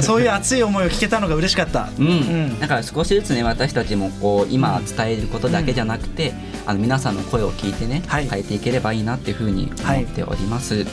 [0.00, 1.90] そういう熱い思いを聞けたのが嬉しかった。
[1.98, 2.60] うん、うん。
[2.60, 6.32] だから少しずつね私たちもこう今伝えることだけじゃなくて、
[6.66, 8.28] あの皆さんの声を聞いてね、はい。
[8.28, 10.86] 変えていければいいなっていうふうに思っております。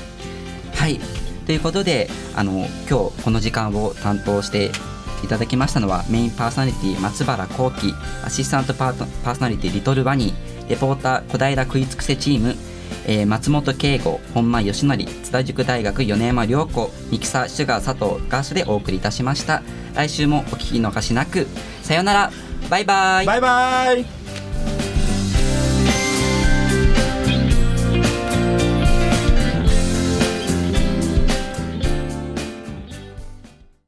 [0.73, 0.99] はい、
[1.45, 4.71] ということであの今日この時間を担当して
[5.23, 10.33] いただきましたのはメインパーソナリティ松原幸喜アシスタントパートパーソナリティリトルバニ
[10.69, 12.55] レポーター小平食いつくせチーム
[13.07, 19.63] えー松本圭吾本間義則津田塾大学米山良子ミキサーシュガー佐藤ガーシュでお送りいたしました。
[19.95, 21.47] 来週もお聞き逃しなく。
[21.81, 22.31] さようなら。
[22.69, 23.25] バイバイ。
[23.25, 24.44] バイバイ。